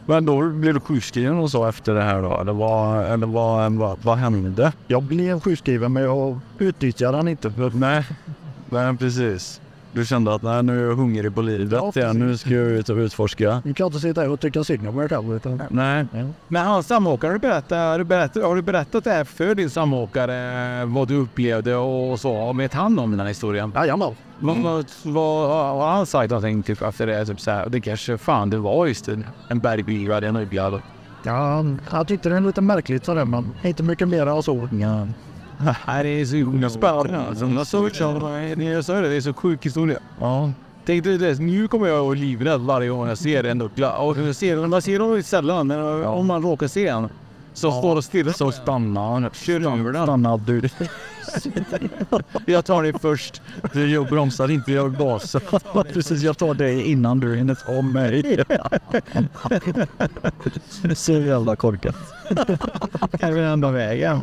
Men 0.08 0.24
då 0.24 0.48
blev 0.48 0.74
du 0.74 0.80
sjukskriven 0.80 1.38
och 1.38 1.50
så 1.50 1.66
efter 1.66 1.94
det 1.94 2.02
här 2.02 2.22
då? 2.22 2.40
Eller 2.40 2.52
vad, 2.52 3.04
eller 3.04 3.26
vad, 3.26 3.72
vad, 3.72 3.98
vad 4.02 4.18
hände? 4.18 4.72
Jag 4.86 5.02
blev 5.02 5.40
sjukskriven 5.40 5.92
men 5.92 6.02
jag 6.02 6.40
utnyttjade 6.58 7.16
den 7.16 7.28
inte. 7.28 7.50
För 7.50 7.70
Nej, 7.70 8.04
nej 8.68 8.96
precis. 8.96 9.60
Du 9.98 10.04
kände 10.06 10.34
att 10.34 10.42
nej, 10.42 10.62
nu 10.62 10.80
är 10.84 10.88
jag 10.88 10.96
hungrig 10.96 11.34
på 11.34 11.42
livet 11.42 11.72
Ja, 11.72 11.92
igen. 12.00 12.18
Nu 12.18 12.36
ska 12.36 12.50
jag 12.50 12.66
ut 12.66 12.88
och 12.88 12.96
utforska. 12.96 13.62
Nu 13.64 13.74
kan 13.74 13.86
inte 13.86 13.98
sitta 14.00 14.20
här 14.20 14.30
och 14.30 14.40
tycka 14.40 14.64
synd 14.64 14.88
om 14.88 14.94
mig 14.96 15.08
själv. 15.08 15.34
Utan, 15.36 15.62
Nej. 15.70 16.06
Men 16.48 16.66
hans 16.66 16.86
samåkare, 16.86 17.28
har 17.28 17.34
du 17.34 17.38
berättat, 17.38 17.78
har 17.78 17.98
du 17.98 18.04
berättat, 18.04 18.42
har 18.42 18.56
du 18.56 18.62
berättat 18.62 19.04
det 19.04 19.10
här 19.10 19.24
för 19.24 19.54
din 19.54 19.70
samåkare? 19.70 20.84
Vad 20.84 21.08
du 21.08 21.14
upplevde 21.16 21.74
och 21.76 22.20
så? 22.20 22.52
Vet 22.52 22.74
han 22.74 22.98
om 22.98 23.10
den 23.10 23.20
här 23.20 23.26
historien? 23.26 23.72
Jajamän. 23.74 24.14
Vad, 24.40 24.56
vad, 25.02 25.48
vad 25.48 25.78
har 25.88 25.90
han 25.96 26.06
sagt 26.06 26.30
någonting 26.30 26.62
typ 26.62 26.82
efter 26.82 27.06
det? 27.06 27.24
Typ 27.26 27.40
så 27.40 27.50
här, 27.50 27.68
det 27.68 27.80
kanske 27.80 28.18
fan 28.18 28.50
det 28.50 28.58
var 28.58 28.86
just 28.86 29.08
en, 29.08 29.24
en 29.48 29.58
bergbyra, 29.58 30.18
en 30.28 30.36
öglad. 30.36 30.80
Ja, 31.24 31.32
han- 31.32 31.80
han 31.88 32.06
tyckte 32.06 32.28
det 32.28 32.36
är 32.36 32.40
lite 32.40 32.60
märkligt 32.60 33.04
sådär 33.04 33.24
men 33.24 33.46
inte 33.62 33.82
mycket 33.82 34.08
mer 34.08 34.26
än 34.26 34.42
så. 34.42 34.68
Ja. 34.72 35.06
Nej, 35.86 36.02
det 36.02 36.08
är 36.08 36.24
så 36.24 36.36
himla 36.36 36.70
spännande. 36.70 37.18
Alltså, 37.28 37.46
jag 37.46 37.66
sa 37.66 37.82
det, 37.82 38.64
jag 38.64 38.84
sa 38.84 39.00
det, 39.00 39.16
är 39.16 39.20
så 39.20 39.34
sjuk 39.34 39.66
historia. 39.66 39.98
Ja. 40.20 40.52
Tänkte 40.84 41.10
det, 41.10 41.38
nu 41.38 41.68
kommer 41.68 41.86
jag 41.86 42.12
att 42.12 42.18
livrädd 42.18 42.60
varje 42.60 42.88
gång 42.88 43.08
jag 43.08 43.18
ser 43.18 43.44
en 43.44 43.62
uggla. 43.62 43.98
Och 43.98 44.18
jag 44.18 44.36
ser, 44.36 44.66
man 44.66 44.82
ser 44.82 44.98
dem 44.98 45.22
sällan, 45.22 45.66
men 45.66 46.04
om 46.04 46.26
man 46.26 46.42
råkar 46.42 46.68
se 46.68 46.86
en 46.88 47.08
så 47.52 47.72
står 47.72 47.96
det 47.96 48.02
stilla. 48.02 48.32
Så 48.32 48.52
stanna. 48.52 49.20
Den. 49.20 49.30
Stanna 50.04 50.36
du. 50.36 50.68
Jag 52.46 52.64
tar 52.64 52.82
det 52.82 52.98
först. 52.98 53.42
Du 53.72 53.90
jag 53.90 54.06
bromsar 54.08 54.50
inte, 54.50 54.72
jag 54.72 54.96
gasar. 54.96 55.82
Precis, 55.92 56.22
jag 56.22 56.38
tar 56.38 56.54
dig 56.54 56.90
innan 56.90 57.20
du 57.20 57.36
hinner 57.36 57.54
ta 57.54 57.82
mig. 57.82 58.44
Så 60.96 61.12
jävla 61.12 61.56
korkat. 61.56 61.96
Kan 63.20 63.34
vi 63.34 63.40
enda 63.40 63.70
vägen. 63.70 64.20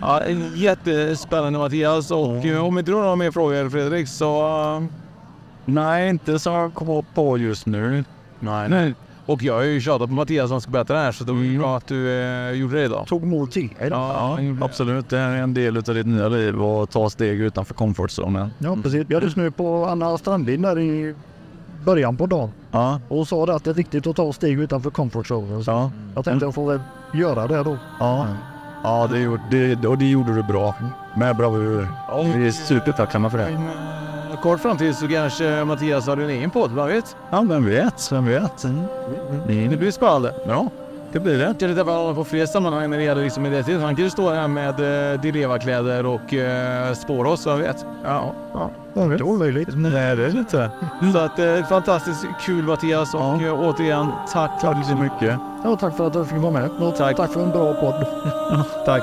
Ja, 0.00 0.22
jättespännande 0.54 1.58
Mattias. 1.58 2.10
Och 2.10 2.44
eh, 2.44 2.64
om 2.64 2.78
inte 2.78 2.90
du 2.90 2.94
har 2.94 3.02
några 3.02 3.16
mer 3.16 3.30
frågor 3.30 3.70
Fredrik 3.70 4.08
så... 4.08 4.46
eh, 4.76 4.84
Nej, 5.64 6.08
inte 6.08 6.38
som 6.38 6.52
jag 6.54 6.74
kommer 6.74 7.04
på 7.14 7.38
just 7.38 7.66
nu. 7.66 8.04
Nej. 8.40 8.68
Nej. 8.68 8.94
Och 9.26 9.42
jag 9.42 9.54
har 9.54 9.62
ju 9.62 9.80
tjatat 9.80 10.08
på 10.08 10.14
Mattias 10.14 10.48
som 10.48 10.60
ska 10.60 10.70
berätta 10.70 10.94
det 10.94 11.00
här 11.00 11.12
så 11.12 11.24
det 11.24 11.32
var 11.32 11.40
ju 11.40 11.58
bra 11.58 11.76
att 11.76 11.86
du 11.86 12.10
eh, 12.20 12.50
gjorde 12.50 12.76
det 12.78 12.84
idag. 12.84 13.06
Tog 13.06 13.26
mål 13.26 13.48
till. 13.48 13.68
Ja, 13.90 14.38
absolut. 14.60 15.08
Det 15.08 15.18
här 15.18 15.30
är 15.30 15.36
en 15.42 15.54
del 15.54 15.76
av 15.76 15.82
ditt 15.82 16.06
nya 16.06 16.28
liv 16.28 16.62
och 16.62 16.90
ta 16.90 17.10
steg 17.10 17.40
utanför 17.40 17.74
comfortzonen. 17.74 18.50
Ja, 18.58 18.76
precis. 18.82 19.04
Vi 19.08 19.14
hade 19.14 19.30
snö 19.30 19.50
på 19.50 19.84
Anna 19.86 20.18
Strandlind 20.18 20.62
där 20.62 20.78
i 20.78 21.14
början 21.84 22.16
på 22.16 22.26
dagen. 22.26 22.50
Ja. 22.70 23.00
Och 23.08 23.28
sa 23.28 23.46
det 23.46 23.54
att 23.54 23.64
det 23.64 23.70
är 23.70 23.74
viktigt 23.74 24.06
att 24.06 24.16
ta 24.16 24.32
steg 24.32 24.60
utanför 24.60 24.90
comfort 24.90 25.26
zone. 25.30 25.64
Så 25.64 25.70
Ja. 25.70 25.90
Jag 26.14 26.24
tänkte 26.24 26.46
jag 26.46 26.54
får 26.54 26.70
väl 26.70 26.80
göra 27.14 27.46
det 27.46 27.62
då. 27.62 27.78
Ja. 28.00 28.26
Ja, 28.82 29.08
det, 29.12 29.18
gjorde- 29.20 29.74
det, 29.74 29.88
och 29.88 29.98
det 29.98 30.10
gjorde 30.10 30.34
du 30.34 30.42
bra. 30.42 30.74
Med 31.16 31.36
bravur. 31.36 31.88
Vi 32.36 32.46
är 32.46 32.50
supertacksamma 32.50 33.30
för 33.30 33.38
det. 33.38 33.58
Eh, 34.36 34.42
Kort 34.42 34.60
framtid 34.60 34.96
så 34.96 35.08
kanske 35.08 35.64
Mattias 35.64 36.06
har 36.06 36.16
en 36.16 36.30
egen 36.30 36.50
podd, 36.50 36.70
vad 36.70 36.88
vet? 36.88 37.16
Ja, 37.30 37.44
vem 37.48 37.64
vet? 37.66 38.12
Vem 38.12 38.26
vet? 38.26 38.66
Det 39.70 39.76
blir 39.76 39.90
spännande. 39.90 40.34
Ja, 40.46 40.68
det 41.12 41.20
blir 41.20 41.38
det. 41.38 41.44
Kanske 41.58 41.74
träffa 41.74 41.90
honom 41.90 42.14
på 42.14 42.24
fler 42.24 42.46
sammanhang 42.46 42.90
när 42.90 42.96
det 42.98 43.04
gäller 43.04 43.22
liksom 43.22 43.46
identitet. 43.46 43.80
Han 43.82 43.96
kanske 43.96 44.10
står 44.10 44.34
här 44.34 44.48
med 44.48 45.12
eh, 45.14 45.20
Dileva-kläder 45.20 46.06
och 46.06 46.34
eh, 46.34 46.92
spår 46.94 47.24
oss, 47.24 47.46
vem 47.46 47.58
vet? 47.58 47.86
Ja, 48.04 48.32
ja. 48.52 48.70
Det 48.94 49.00
är 49.00 49.22
omöjligt. 49.22 49.68
Nej, 49.76 49.90
det 49.92 50.00
är 50.00 50.16
det 50.16 50.38
inte. 50.38 50.70
Så 51.12 51.18
att, 51.18 51.38
eh, 51.38 51.64
fantastiskt 51.68 52.26
kul 52.40 52.62
Mattias 52.62 53.14
och 53.14 53.20
Ja. 53.20 53.42
eh, 53.46 53.60
återigen 53.60 54.06
tack. 54.32 54.50
Tack 54.60 54.86
så 54.86 54.94
mycket. 54.96 55.38
Ja, 55.64 55.76
tack 55.80 55.96
för 55.96 56.06
att 56.06 56.14
jag 56.14 56.26
fick 56.28 56.38
vara 56.38 56.52
med. 56.52 56.70
Och 56.70 56.96
Tack. 56.96 57.16
tack 57.16 57.32
för 57.32 57.42
en 57.42 57.50
bra 57.50 57.74
podd. 57.74 58.06
Tack. 58.86 59.02